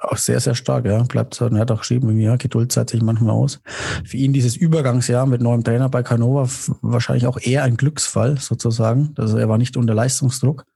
[0.00, 1.02] Auch sehr, sehr stark, ja.
[1.02, 3.60] Bleibt so, er hat auch geschrieben, ja, Geduld zahlt sich manchmal aus.
[4.04, 6.48] Für ihn dieses Übergangsjahr mit neuem Trainer bei Canova
[6.82, 9.12] wahrscheinlich auch eher ein Glücksfall sozusagen.
[9.18, 10.66] Also er war nicht unter Leistungsdruck,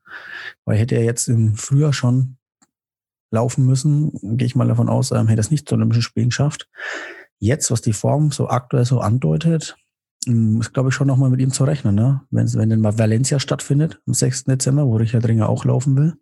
[0.65, 2.35] weil hätte er jetzt im Frühjahr schon
[3.31, 6.29] laufen müssen, gehe ich mal davon aus, ähm, hätte er es nicht zu Olympischen Spielen
[6.29, 6.67] geschafft.
[7.39, 9.77] Jetzt, was die Form so aktuell so andeutet,
[10.27, 12.21] ist, glaube ich, schon nochmal mit ihm zu rechnen, ne?
[12.31, 14.45] Wenn, wenn denn mal Valencia stattfindet, am 6.
[14.45, 16.15] Dezember, wo Richard Ringer auch laufen will.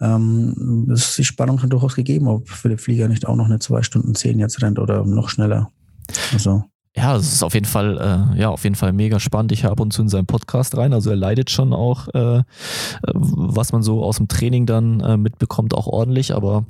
[0.00, 3.82] Ähm, ist die Spannung schon durchaus gegeben, ob Philipp Flieger nicht auch noch eine 2
[3.82, 5.70] Stunden 10 jetzt rennt oder noch schneller.
[6.32, 6.69] Also.
[6.96, 9.52] Ja, es ist auf jeden Fall, äh, ja, auf jeden Fall mega spannend.
[9.52, 10.92] Ich habe ab und zu in seinen Podcast rein.
[10.92, 12.42] Also er leidet schon auch, äh,
[13.12, 16.34] was man so aus dem Training dann äh, mitbekommt, auch ordentlich.
[16.34, 16.64] Aber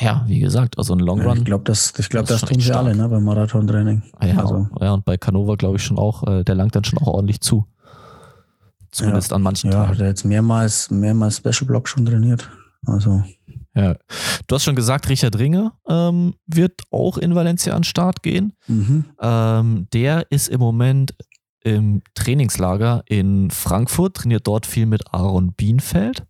[0.00, 1.38] ja, wie gesagt, also ein Long Run.
[1.38, 4.02] Ich glaube, das, ich glaube, das, das tun sie alle, ne, beim Marathon-Training.
[4.22, 4.68] Ja, also.
[4.80, 7.40] ja, und bei Canova glaube ich schon auch, äh, der langt dann schon auch ordentlich
[7.40, 7.66] zu.
[8.92, 9.88] Zumindest ja, an manchen ja, Tagen.
[9.88, 12.48] Ja, hat er jetzt mehrmals, mehrmals Special Block schon trainiert.
[12.86, 13.24] Also.
[13.74, 13.96] Ja.
[14.46, 18.52] Du hast schon gesagt, Richard Ringe ähm, wird auch in Valencia an den Start gehen.
[18.68, 19.04] Mhm.
[19.20, 21.14] Ähm, der ist im Moment
[21.64, 26.24] im Trainingslager in Frankfurt, trainiert dort viel mit Aaron Bienfeld.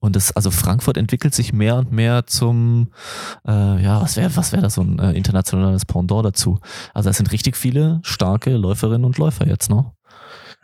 [0.00, 2.90] Und das, also Frankfurt entwickelt sich mehr und mehr zum,
[3.46, 6.58] äh, ja, was wäre was wär da so ein äh, internationales Pendant dazu?
[6.92, 9.92] Also es sind richtig viele starke Läuferinnen und Läufer jetzt noch.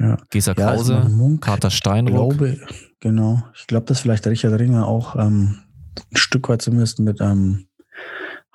[0.01, 0.16] Ja.
[0.30, 2.37] Gesa Krause, ja, Munk, Kater Steinrock.
[2.37, 2.59] Glaube,
[2.99, 3.45] genau.
[3.55, 5.61] Ich glaube, dass vielleicht Richard Ringer auch ähm,
[6.01, 7.66] ein Stück weit zumindest mit ähm,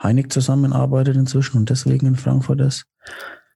[0.01, 2.85] Heinig zusammenarbeitet inzwischen und deswegen in Frankfurt ist.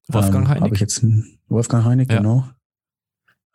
[0.07, 0.63] Wolfgang ähm, Heinig?
[0.63, 1.05] Habe ich jetzt
[1.47, 2.17] Wolfgang Heinig, ja.
[2.17, 2.47] genau.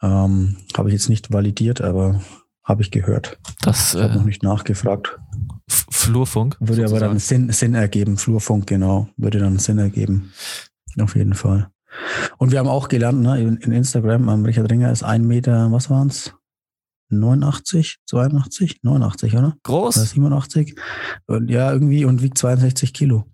[0.02, 2.20] Ähm, habe ich jetzt nicht validiert, aber
[2.64, 3.38] habe ich gehört.
[3.62, 5.18] Das ich habe äh, noch nicht nachgefragt.
[5.68, 6.56] Flurfunk.
[6.60, 7.02] Würde sozusagen.
[7.02, 8.16] aber dann Sinn, Sinn ergeben.
[8.16, 9.08] Flurfunk, genau.
[9.16, 10.32] Würde dann Sinn ergeben.
[10.98, 11.70] Auf jeden Fall.
[12.38, 15.70] Und wir haben auch gelernt, ne, in, in Instagram, ähm, Richard Ringer ist ein Meter,
[15.72, 16.34] was waren's?
[17.10, 19.56] 89, 82, 89, oder?
[19.62, 19.96] Groß?
[19.96, 20.74] Oder 87.
[21.26, 23.26] Und ja, irgendwie und wiegt 62 Kilo.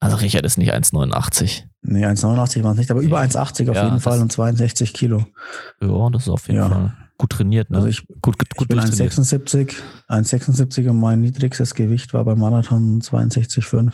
[0.00, 1.62] Also Richard ist nicht 1,89.
[1.82, 5.26] Nee, 1,89 war es nicht, aber über 1,80 auf ja, jeden Fall und 62 Kilo.
[5.80, 6.68] Ja, das ist auf jeden ja.
[6.68, 7.70] Fall gut trainiert.
[7.70, 7.76] Ne?
[7.76, 9.74] Also ich, gut, gut, gut ich bin 1,76,
[10.08, 13.92] 1,76 und mein niedrigstes Gewicht war beim Marathon 62,5.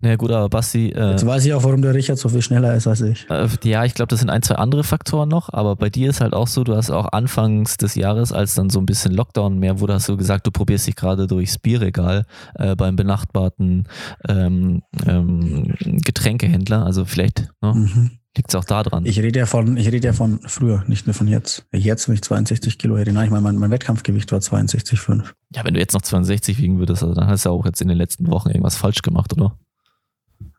[0.00, 0.90] Naja gut, aber Basti.
[0.90, 3.28] Äh, Jetzt weiß ich auch, warum der Richard so viel schneller ist als ich.
[3.30, 6.20] Äh, ja, ich glaube, das sind ein, zwei andere Faktoren noch, aber bei dir ist
[6.20, 9.58] halt auch so, du hast auch anfangs des Jahres, als dann so ein bisschen Lockdown
[9.58, 13.86] mehr wurde, hast du gesagt, du probierst dich gerade durchs Bierregal äh, beim benachbarten
[14.28, 16.84] ähm, ähm, Getränkehändler.
[16.84, 17.74] Also vielleicht, ne?
[17.74, 18.10] Mhm.
[18.36, 19.04] Liegt es auch da dran?
[19.06, 21.66] Ich rede ja von, ich rede ja von früher, nicht nur von jetzt.
[21.72, 23.12] Jetzt, wenn ich 62 Kilo hätte.
[23.12, 25.24] Nein, ich meine, mein, mein Wettkampfgewicht war 62,5.
[25.54, 27.82] Ja, wenn du jetzt noch 62 wiegen würdest, also dann hast du ja auch jetzt
[27.82, 29.58] in den letzten Wochen irgendwas falsch gemacht, oder?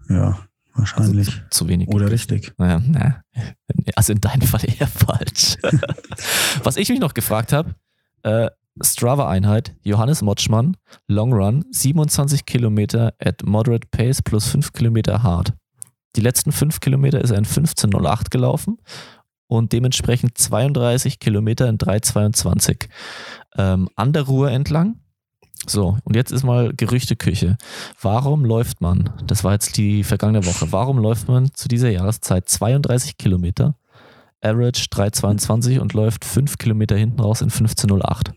[0.09, 0.37] Ja,
[0.75, 1.27] wahrscheinlich.
[1.27, 1.87] Also zu, zu, wenig.
[1.87, 2.53] Oder richtig.
[2.57, 3.21] Naja, na.
[3.95, 5.57] Also in deinem Fall eher falsch.
[6.63, 7.75] Was ich mich noch gefragt habe,
[8.23, 8.49] äh,
[8.81, 15.53] Strava-Einheit, Johannes Motschmann, Long Run, 27 Kilometer at moderate pace plus 5 Kilometer hard.
[16.15, 18.77] Die letzten fünf Kilometer ist er in 15.08 gelaufen
[19.47, 22.87] und dementsprechend 32 Kilometer in 3,22.
[23.57, 24.99] Ähm, an der Ruhr entlang.
[25.67, 27.57] So, und jetzt ist mal Gerüchteküche.
[28.01, 32.49] Warum läuft man, das war jetzt die vergangene Woche, warum läuft man zu dieser Jahreszeit
[32.49, 33.75] 32 Kilometer,
[34.41, 38.31] Average 3,22 und läuft 5 Kilometer hinten raus in 15,08?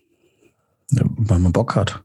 [0.91, 2.03] Ja, weil man Bock hat.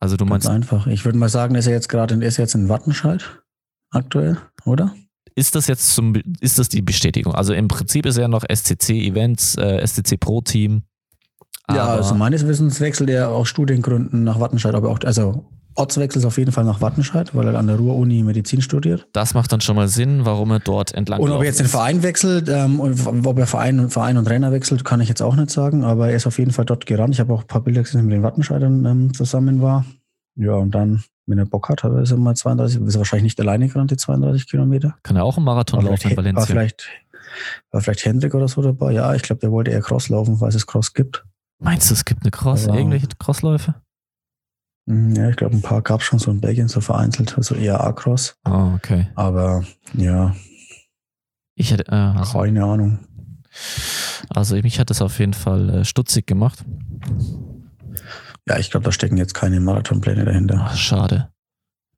[0.00, 0.46] Also du meinst.
[0.46, 0.86] Ganz einfach.
[0.86, 3.42] Ich würde mal sagen, ist er jetzt gerade, ist jetzt in Wattenscheid
[3.90, 4.94] aktuell, oder?
[5.34, 7.34] Ist das jetzt zum, ist das die Bestätigung?
[7.34, 10.82] Also im Prinzip ist er noch SCC Events, äh, SCC Pro Team.
[11.68, 15.44] Ja, also meines Wissens wechselt er aus Studiengründen nach Wattenscheid, aber auch, also
[15.76, 19.08] Ortswechsel ist auf jeden Fall nach Wattenscheid, weil er an der Ruhr-Uni Medizin studiert.
[19.12, 21.66] Das macht dann schon mal Sinn, warum er dort entlang Und ob er jetzt den
[21.66, 25.50] Verein wechselt, ähm, ob er Verein, Verein und Trainer wechselt, kann ich jetzt auch nicht
[25.50, 27.14] sagen, aber er ist auf jeden Fall dort gerannt.
[27.14, 29.84] Ich habe auch ein paar Bilder gesehen, mit den Wattenscheidern ähm, zusammen war.
[30.34, 33.24] Ja, und dann wenn er Bock hat, hat er ist mal 32, ist er wahrscheinlich
[33.24, 34.96] nicht alleine gerannt, die 32 Kilometer.
[35.02, 36.40] Kann er auch einen Marathon war laufen in Valencia?
[36.40, 36.88] War vielleicht,
[37.70, 38.92] war vielleicht Hendrik oder so dabei?
[38.92, 41.24] Ja, ich glaube, der wollte eher Cross laufen, weil es Cross gibt.
[41.58, 42.68] Meinst du, es gibt eine Cross?
[42.68, 43.74] Aber, Irgendwelche Crossläufe?
[44.88, 47.54] Hm, ja, ich glaube, ein paar gab es schon so in Belgien, so vereinzelt, also
[47.54, 48.38] eher A-Cross.
[48.44, 49.08] Ah, oh, okay.
[49.16, 49.64] Aber
[49.94, 50.34] ja.
[51.56, 52.98] Ich hätte, äh, also, keine Ahnung.
[54.28, 56.64] Also mich hat das auf jeden Fall äh, stutzig gemacht.
[58.48, 60.66] Ja, ich glaube, da stecken jetzt keine Marathonpläne dahinter.
[60.68, 61.30] Ach, schade.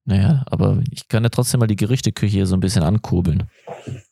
[0.05, 3.45] Naja, aber ich kann ja trotzdem mal die Gerüchteküche hier so ein bisschen ankurbeln.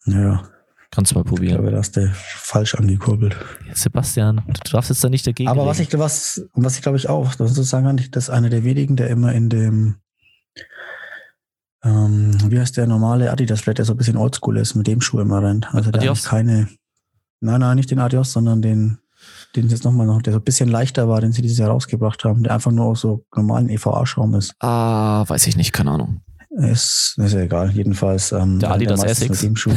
[0.05, 0.47] Ja.
[0.91, 1.55] Kannst du mal probieren.
[1.55, 3.37] Ich glaube, da hast du falsch angekurbelt.
[3.73, 5.49] Sebastian, du darfst jetzt da nicht dagegen.
[5.49, 8.51] Aber was ich, was, was ich glaube ich auch, das ist sagen das ist einer
[8.51, 9.97] der wenigen, der immer in dem,
[11.83, 15.01] ähm, wie heißt der normale Adidas, vielleicht der so ein bisschen oldschool ist, mit dem
[15.01, 15.73] Schuh immer rennt.
[15.75, 16.69] Also der hat keine,
[17.41, 18.99] nein, nein, nicht den Adios, sondern den,
[19.63, 22.25] den jetzt nochmal noch, der so ein bisschen leichter war, den sie dieses Jahr rausgebracht
[22.25, 24.55] haben, der einfach nur aus so normalen EVA-Schaum ist.
[24.61, 26.21] Ah, weiß ich nicht, keine Ahnung.
[26.51, 27.71] Ist, ist ja egal.
[27.71, 28.33] Jedenfalls.
[28.33, 29.43] Ähm, der Adidas der Essex.
[29.43, 29.73] Mit dem Schuh.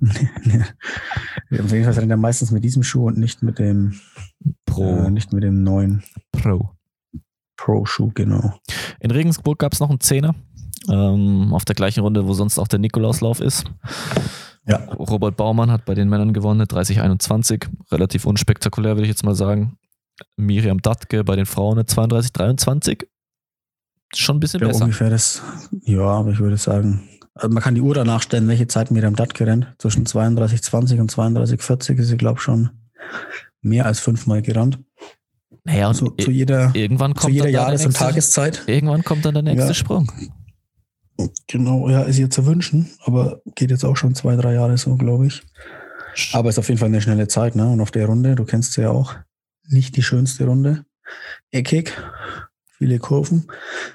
[0.00, 4.00] Auf jeden Fall rennt er meistens mit diesem Schuh und nicht mit dem
[4.64, 5.06] Pro.
[5.06, 6.02] Äh, nicht mit dem neuen
[6.32, 6.70] Pro.
[7.56, 8.54] Pro-Schuh, genau.
[9.00, 10.34] In Regensburg gab es noch einen Zehner.
[10.88, 13.64] Ähm, auf der gleichen Runde, wo sonst auch der Nikolauslauf ist.
[14.66, 14.78] Ja.
[14.94, 17.66] Robert Baumann hat bei den Männern gewonnen, 30-21.
[17.90, 19.78] Relativ unspektakulär, würde ich jetzt mal sagen.
[20.36, 23.06] Miriam Dattke bei den Frauen 32-23.
[24.14, 24.84] Schon ein bisschen ja, besser.
[24.84, 25.42] Ungefähr das,
[25.82, 29.14] ja, aber ich würde sagen, also man kann die Uhr danach stellen, welche Zeit Miriam
[29.14, 29.74] Dattke rennt.
[29.78, 32.70] Zwischen 32-20 und 32-40 ist sie, glaube ich, schon
[33.60, 34.78] mehr als fünfmal gerannt.
[35.64, 38.62] Naja, und so, zu jeder, irgendwann kommt zu jeder Jahres- und Tageszeit.
[38.66, 39.74] Irgendwann kommt dann der nächste ja.
[39.74, 40.10] Sprung.
[41.46, 44.96] Genau, ja, ist ihr zu wünschen, aber geht jetzt auch schon zwei, drei Jahre so,
[44.96, 45.42] glaube ich.
[46.32, 47.68] Aber ist auf jeden Fall eine schnelle Zeit, ne?
[47.68, 49.14] Und auf der Runde, du kennst sie ja auch,
[49.68, 50.84] nicht die schönste Runde.
[51.50, 51.92] Eckig,
[52.78, 53.46] viele Kurven.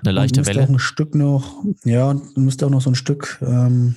[0.03, 0.63] Eine leichte Welle.
[0.63, 3.95] auch ein Stück noch, ja, müsste auch noch so ein Stück ähm,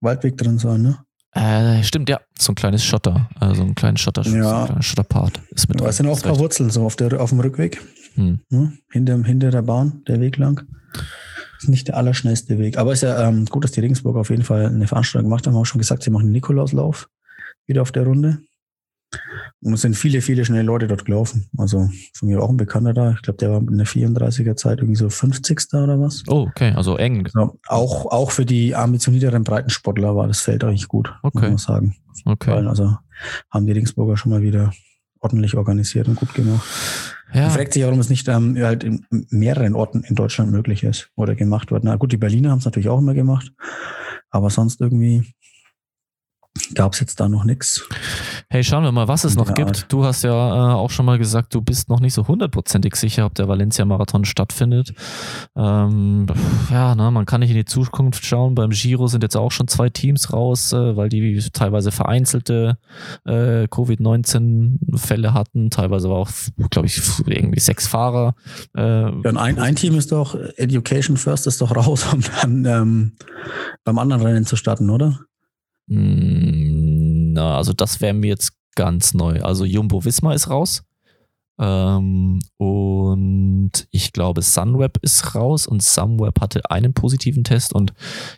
[0.00, 0.98] Waldweg drin sein, ne?
[1.32, 2.20] Äh, stimmt, ja.
[2.38, 4.66] So ein kleines Schotter, also ein kleines Schotter, ja.
[4.66, 5.80] so ein Schotterpart ist mit.
[5.80, 7.80] Da sind auch ein paar Wurzeln so auf, der, auf dem Rückweg.
[8.14, 8.40] Hm.
[8.48, 8.72] Ne?
[8.90, 10.66] Hinter, hinter der Bahn, der Weg lang.
[11.58, 12.78] Ist nicht der allerschnellste Weg.
[12.78, 15.54] Aber ist ja ähm, gut, dass die Regensburg auf jeden Fall eine Veranstaltung gemacht haben.
[15.54, 17.08] Haben auch schon gesagt, sie machen den Nikolauslauf
[17.66, 18.38] wieder auf der Runde.
[19.60, 21.48] Und es sind viele, viele schnelle Leute dort gelaufen.
[21.56, 23.12] Also von mir auch ein Bekannter da.
[23.12, 25.74] Ich glaube, der war in der 34er Zeit irgendwie so 50.
[25.74, 26.22] oder was.
[26.28, 27.24] Oh, okay, also eng.
[27.26, 31.50] Also auch, auch für die ambitionierteren Breitensportler war das Feld eigentlich gut, okay.
[31.50, 31.96] muss man sagen.
[32.24, 32.52] Okay.
[32.66, 32.96] Also
[33.50, 34.72] haben die Regensburger schon mal wieder
[35.20, 36.66] ordentlich organisiert und gut gemacht.
[37.32, 37.42] Ja.
[37.42, 41.10] Man fragt sich, warum es nicht ähm, halt in mehreren Orten in Deutschland möglich ist
[41.16, 41.84] oder gemacht wird.
[41.84, 43.52] Na gut, die Berliner haben es natürlich auch immer gemacht,
[44.30, 45.24] aber sonst irgendwie
[46.74, 47.86] gab es jetzt da noch nichts.
[48.48, 49.86] Hey, schauen wir mal, was es noch gibt.
[49.92, 53.26] Du hast ja äh, auch schon mal gesagt, du bist noch nicht so hundertprozentig sicher,
[53.26, 54.94] ob der Valencia-Marathon stattfindet.
[55.56, 56.26] Ähm,
[56.70, 58.54] ja, na, man kann nicht in die Zukunft schauen.
[58.54, 62.78] Beim Giro sind jetzt auch schon zwei Teams raus, äh, weil die teilweise vereinzelte
[63.24, 65.70] äh, Covid-19-Fälle hatten.
[65.70, 66.30] Teilweise war auch,
[66.70, 68.34] glaube ich, irgendwie sechs Fahrer.
[68.76, 72.64] Äh, ja, und ein, ein Team ist doch, Education First ist doch raus, um dann
[72.64, 73.12] ähm,
[73.84, 75.20] beim anderen Rennen zu starten, oder?
[75.88, 79.42] Hm, na, also das wäre mir jetzt ganz neu.
[79.42, 80.84] Also Jumbo Visma ist raus.
[81.60, 87.92] Ähm, und ich glaube, Sunweb ist raus und Sunweb hatte einen positiven Test und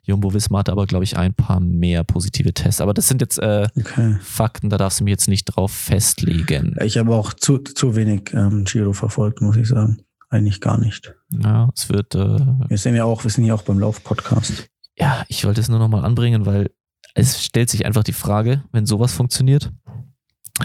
[0.05, 2.81] Jumbo Visma hatte aber, glaube ich, ein paar mehr positive Tests.
[2.81, 4.17] Aber das sind jetzt äh, okay.
[4.23, 6.75] Fakten, da darfst du mir jetzt nicht drauf festlegen.
[6.83, 9.99] Ich habe auch zu, zu wenig ähm, Giro verfolgt, muss ich sagen.
[10.31, 11.13] Eigentlich gar nicht.
[11.31, 12.15] Ja, es wird.
[12.15, 12.39] Äh,
[12.69, 14.69] wir sind ja auch, wir sind ja auch beim Lauf-Podcast.
[14.97, 16.71] Ja, ich wollte es nur nochmal anbringen, weil
[17.15, 19.73] es stellt sich einfach die Frage, wenn sowas funktioniert,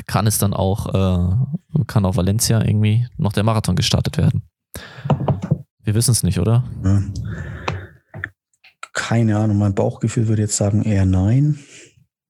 [0.07, 4.43] kann es dann auch, äh, kann auch Valencia irgendwie noch der Marathon gestartet werden?
[5.83, 6.63] Wir wissen es nicht, oder?
[6.83, 7.03] Ja.
[8.93, 11.59] Keine Ahnung, mein Bauchgefühl würde jetzt sagen eher nein.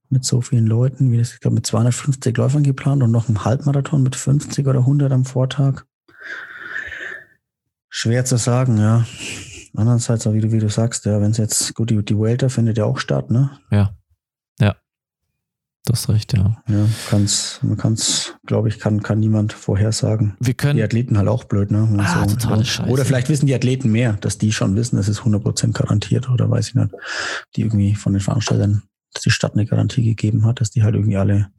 [0.09, 3.43] Mit so vielen Leuten, wie das, ich glaube, mit 250 Läufern geplant und noch ein
[3.43, 5.83] Halbmarathon mit 50 oder 100 am Vortag.
[7.89, 9.05] Schwer zu sagen, ja.
[9.75, 12.77] Andererseits, wie du, wie du sagst, ja, wenn es jetzt, gut, die, die Welter findet
[12.77, 13.51] ja auch statt, ne?
[13.71, 13.95] Ja.
[15.85, 16.57] Du hast recht, ja.
[16.67, 20.35] Ja, kann's, man kann es, glaube ich, kann, kann niemand vorhersagen.
[20.39, 20.77] Wir können.
[20.77, 21.87] Die Athleten halt auch blöd, ne?
[21.99, 22.89] Ah, so, totale Scheiße.
[22.89, 26.49] Oder vielleicht wissen die Athleten mehr, dass die schon wissen, es ist 100% garantiert oder
[26.49, 26.89] weiß ich nicht.
[27.55, 28.81] Die irgendwie von den Veranstaltern,
[29.13, 31.49] dass die Stadt eine Garantie gegeben hat, dass die halt irgendwie alle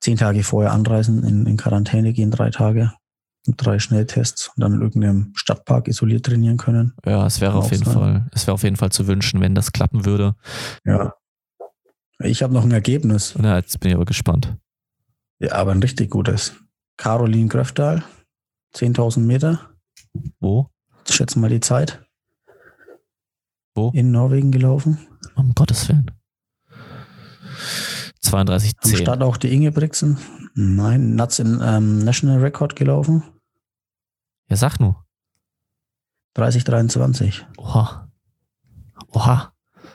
[0.00, 2.92] zehn Tage vorher anreisen, in, in Quarantäne gehen, drei Tage
[3.56, 6.92] drei Schnelltests und dann in irgendeinem Stadtpark isoliert trainieren können.
[7.06, 7.84] Ja, es wäre auf jeden.
[7.84, 10.34] Fall, es wäre auf jeden Fall zu wünschen, wenn das klappen würde.
[10.84, 11.14] Ja.
[12.20, 13.34] Ich habe noch ein Ergebnis.
[13.40, 14.56] Ja, jetzt bin ich aber gespannt.
[15.38, 16.54] Ja, aber ein richtig gutes.
[16.96, 18.02] Caroline Gröftal,
[18.74, 19.70] 10.000 Meter.
[20.40, 20.68] Wo?
[21.08, 22.04] Schätzen mal die Zeit.
[23.74, 23.90] Wo?
[23.94, 24.98] In Norwegen gelaufen.
[25.36, 26.10] Um Gottes Willen.
[28.20, 28.94] 32, 10.
[28.94, 30.18] Am Start auch die Inge Brixen.
[30.54, 33.22] Nein, Nuts in ähm, National Record gelaufen.
[34.48, 35.04] Ja, sag nur.
[36.34, 37.46] 3023.
[37.56, 38.10] Oha.
[39.12, 39.52] Oha.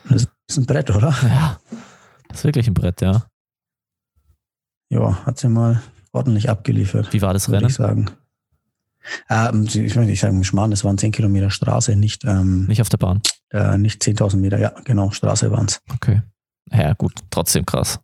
[0.09, 1.13] Das ist ein Brett, oder?
[1.21, 1.59] Ja.
[2.33, 3.27] Das ist wirklich ein Brett, ja.
[4.89, 7.13] Ja, hat sie mal ordentlich abgeliefert.
[7.13, 7.67] Wie war das Rennen?
[7.67, 8.09] Ich sagen.
[9.29, 12.25] Ähm, ich meine, ich sage Schmarrn, das waren 10 Kilometer Straße, nicht.
[12.25, 13.21] Ähm, nicht auf der Bahn.
[13.51, 15.79] Äh, nicht 10.000 Meter, ja, genau, Straße waren es.
[15.93, 16.23] Okay.
[16.71, 17.99] Ja, gut, trotzdem krass.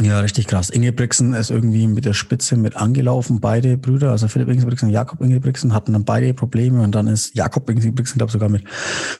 [0.00, 0.68] Ja, richtig krass.
[0.68, 3.40] Inge Brixen ist irgendwie mit der Spitze mit angelaufen.
[3.40, 7.34] Beide Brüder, also Philipp Ingebrigtsen und Jakob Ingebrigtsen, hatten dann beide Probleme und dann ist
[7.34, 8.64] Jakob Ingebrigtsen, glaube ich, sogar mit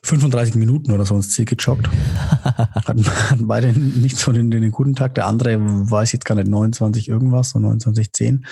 [0.03, 1.89] 35 Minuten oder so ins Ziel gejoggt.
[2.45, 5.15] hatten, hatten beide nicht so den, den guten Tag.
[5.15, 8.47] Der andere weiß jetzt gar nicht 29 irgendwas, so 29, 10.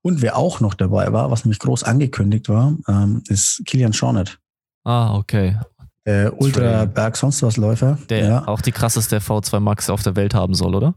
[0.00, 4.38] Und wer auch noch dabei war, was nämlich groß angekündigt war, ähm, ist Kilian Schornet.
[4.84, 5.58] Ah, okay.
[6.04, 7.98] Äh, Ultra Berg sonst was Läufer.
[8.08, 8.48] Der ja.
[8.48, 10.94] auch die krasseste V2 Max auf der Welt haben soll, oder?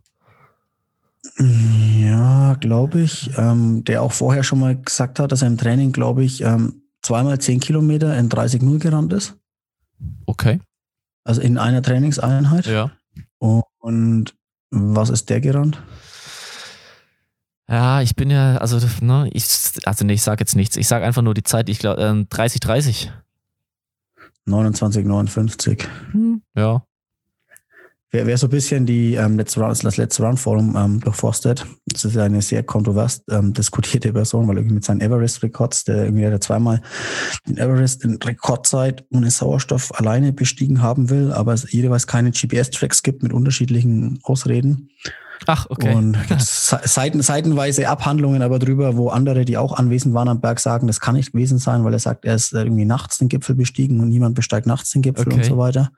[1.38, 3.32] Ja, glaube ich.
[3.38, 6.84] Ähm, der auch vorher schon mal gesagt hat, dass er im Training, glaube ich, ähm,
[7.02, 9.36] zweimal 10 Kilometer in 30-0 gerannt ist.
[10.26, 10.60] Okay.
[11.24, 12.66] Also in einer Trainingseinheit.
[12.66, 12.92] Ja.
[13.38, 14.36] Und
[14.72, 15.82] was ist der gerannt?
[17.68, 19.46] Ja, ich bin ja, also, ne, ich,
[19.86, 20.76] also nee, ich sage jetzt nichts.
[20.76, 23.12] Ich sage einfach nur die Zeit, ich glaube, äh, 30, 30.
[24.46, 25.88] 29, 59.
[26.12, 26.84] Hm, ja.
[28.12, 32.06] Wer, wer so ein bisschen die, ähm, Let's Run, das letzte Run-Forum ähm, durchforstet, das
[32.06, 36.42] ist eine sehr kontrovers ähm, diskutierte Person, weil irgendwie mit seinen Everest-Rekords, der irgendwie der
[36.42, 36.82] zweimal
[37.48, 43.04] den Everest in Rekordzeit ohne Sauerstoff alleine bestiegen haben will, aber es jeweils keine GPS-Tracks
[43.04, 44.90] gibt mit unterschiedlichen Ausreden.
[45.46, 45.94] Ach, okay.
[45.94, 50.88] Und seiten, seitenweise Abhandlungen aber drüber, wo andere, die auch anwesend waren am Berg, sagen,
[50.88, 54.00] das kann nicht gewesen sein, weil er sagt, er ist irgendwie nachts den Gipfel bestiegen
[54.00, 55.36] und niemand besteigt nachts den Gipfel okay.
[55.38, 55.92] und so weiter.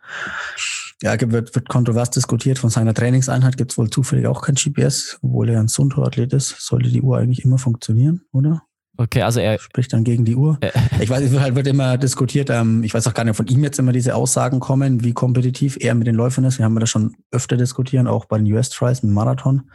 [1.02, 2.60] Ja, wird, wird kontrovers diskutiert.
[2.60, 6.56] Von seiner Trainingseinheit gibt es wohl zufällig auch kein GPS, obwohl er ein Sunto-Athlet ist.
[6.60, 8.64] Sollte die Uhr eigentlich immer funktionieren, oder?
[8.97, 10.60] Okay, also er spricht dann gegen die Uhr.
[10.99, 12.52] Ich weiß, es wird halt wird immer diskutiert.
[12.52, 15.78] Ähm, ich weiß auch gar nicht, von ihm jetzt immer diese Aussagen kommen, wie kompetitiv
[15.80, 16.60] er mit den Läufern ist.
[16.60, 19.72] Wir haben das schon öfter diskutieren, auch bei den US Trials mit Marathon.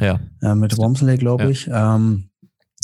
[0.00, 0.20] Ja.
[0.42, 1.50] Äh, mit Womsley, glaube ja.
[1.50, 1.70] ich.
[1.72, 2.28] Ähm,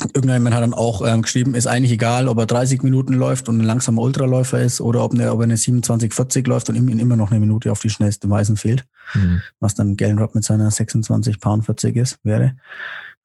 [0.00, 3.58] Irgendjemand hat dann auch ähm, geschrieben, ist eigentlich egal, ob er 30 Minuten läuft und
[3.58, 6.88] ein langsamer Ultraläufer ist oder ob, eine, ob er eine 27, 40 läuft und ihm
[6.88, 8.84] immer noch eine Minute auf die schnellsten Weisen fehlt.
[9.14, 9.42] Mhm.
[9.60, 12.56] Was dann Gallenrod mit seiner 26 Pound 40 ist, wäre.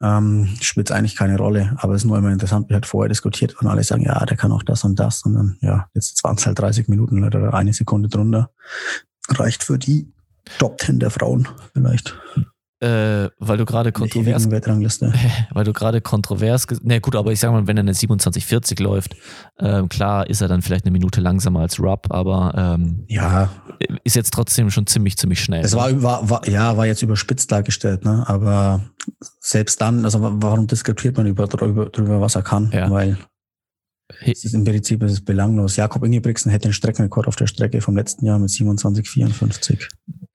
[0.01, 1.73] Ähm, spielt eigentlich keine Rolle.
[1.77, 4.37] Aber es ist nur immer interessant, wie halt vorher diskutiert und alle sagen, ja, der
[4.37, 5.23] kann auch das und das.
[5.23, 8.51] Und dann, ja, jetzt waren es halt 30 Minuten oder eine Sekunde drunter.
[9.29, 10.11] Reicht für die
[10.59, 12.15] Top 10 der Frauen vielleicht.
[12.79, 14.47] Äh, weil du gerade kontrovers.
[15.53, 16.67] weil du gerade kontrovers.
[16.69, 19.15] Na nee, gut, aber ich sag mal, wenn er eine 2740 läuft,
[19.57, 23.49] ähm, klar ist er dann vielleicht eine Minute langsamer als Rub, aber ähm, ja.
[24.03, 25.65] ist jetzt trotzdem schon ziemlich, ziemlich schnell.
[25.65, 28.23] Es war, war, war, ja, war jetzt überspitzt dargestellt, ne?
[28.27, 28.81] Aber
[29.39, 32.69] selbst dann, also warum diskutiert man über, darüber, darüber was er kann?
[32.71, 32.91] Ja.
[32.91, 33.17] Weil
[34.21, 35.75] es ist Im Prinzip ist es belanglos.
[35.75, 39.89] Jakob Ingebrigtsen hätte den Streckenrekord auf der Strecke vom letzten Jahr mit 27,54.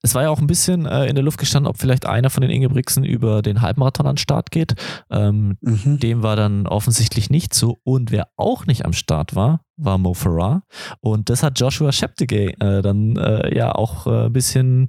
[0.04, 2.40] Es war ja auch ein bisschen äh, in der Luft gestanden, ob vielleicht einer von
[2.40, 4.74] den Ingebrigtsen über den Halbmarathon an den Start geht.
[5.10, 6.00] Ähm, mhm.
[6.00, 7.78] Dem war dann offensichtlich nicht so.
[7.84, 10.64] Und wer auch nicht am Start war, war Mo Farah.
[11.00, 14.88] Und das hat Joshua Sheptegay äh, dann äh, ja auch äh, ein bisschen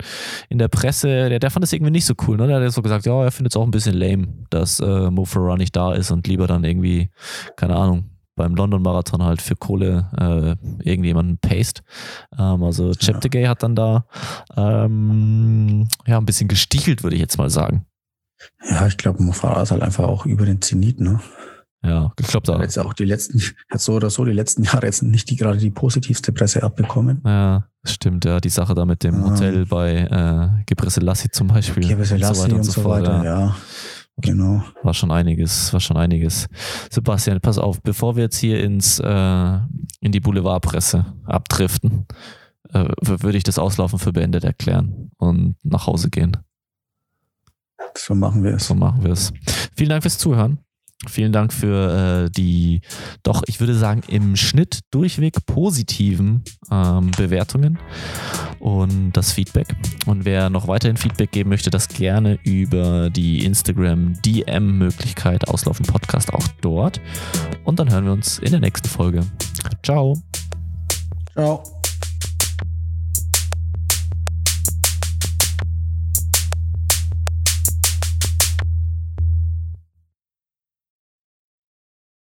[0.50, 2.38] in der Presse, der, der fand das irgendwie nicht so cool.
[2.38, 2.48] Ne?
[2.48, 5.26] Der hat so gesagt, ja, er findet es auch ein bisschen lame, dass äh, Mo
[5.26, 7.12] Farah nicht da ist und lieber dann irgendwie,
[7.56, 11.84] keine Ahnung, beim London-Marathon halt für Kohle äh, irgendjemanden paste.
[12.38, 13.50] Ähm, also Cheptegei ja.
[13.50, 14.06] hat dann da
[14.56, 17.86] ähm, ja ein bisschen gestichelt, würde ich jetzt mal sagen.
[18.70, 21.20] Ja, ich glaube, Mofara ist halt einfach auch über den Zenit, ne?
[21.86, 22.62] Ja, ich glaube da.
[22.62, 25.58] Jetzt auch die letzten, hat so oder so die letzten Jahre jetzt nicht die gerade
[25.58, 27.22] die positivste Presse abbekommen.
[27.26, 28.40] Ja, stimmt, ja.
[28.40, 29.30] Die Sache da mit dem ja.
[29.30, 31.86] Hotel bei äh, Gebre Selassie zum Beispiel.
[31.86, 33.40] Gebre Selassie und so weiter, und so weiter ja.
[33.40, 33.56] ja.
[34.18, 34.64] Genau.
[34.84, 36.48] War schon einiges, war schon einiges.
[36.92, 39.60] Sebastian, pass auf, bevor wir jetzt hier ins, äh,
[40.02, 42.06] in die Boulevardpresse abdriften,
[42.74, 46.38] äh, würde ich das Auslaufen für beendet erklären und nach Hause gehen.
[47.98, 48.68] So machen wir es.
[48.68, 49.34] So machen wir es.
[49.76, 50.63] Vielen Dank fürs Zuhören.
[51.10, 52.82] Vielen Dank für äh, die
[53.24, 57.80] doch, ich würde sagen, im Schnitt durchweg positiven ähm, Bewertungen
[58.60, 59.68] und das Feedback.
[60.06, 66.34] Und wer noch weiterhin Feedback geben möchte, das gerne über die Instagram DM-Möglichkeit Auslaufen Podcast
[66.34, 67.02] auch dort.
[67.64, 69.22] Und dann hören wir uns in der nächsten Folge.
[69.84, 70.18] Ciao.
[71.34, 71.73] Ciao.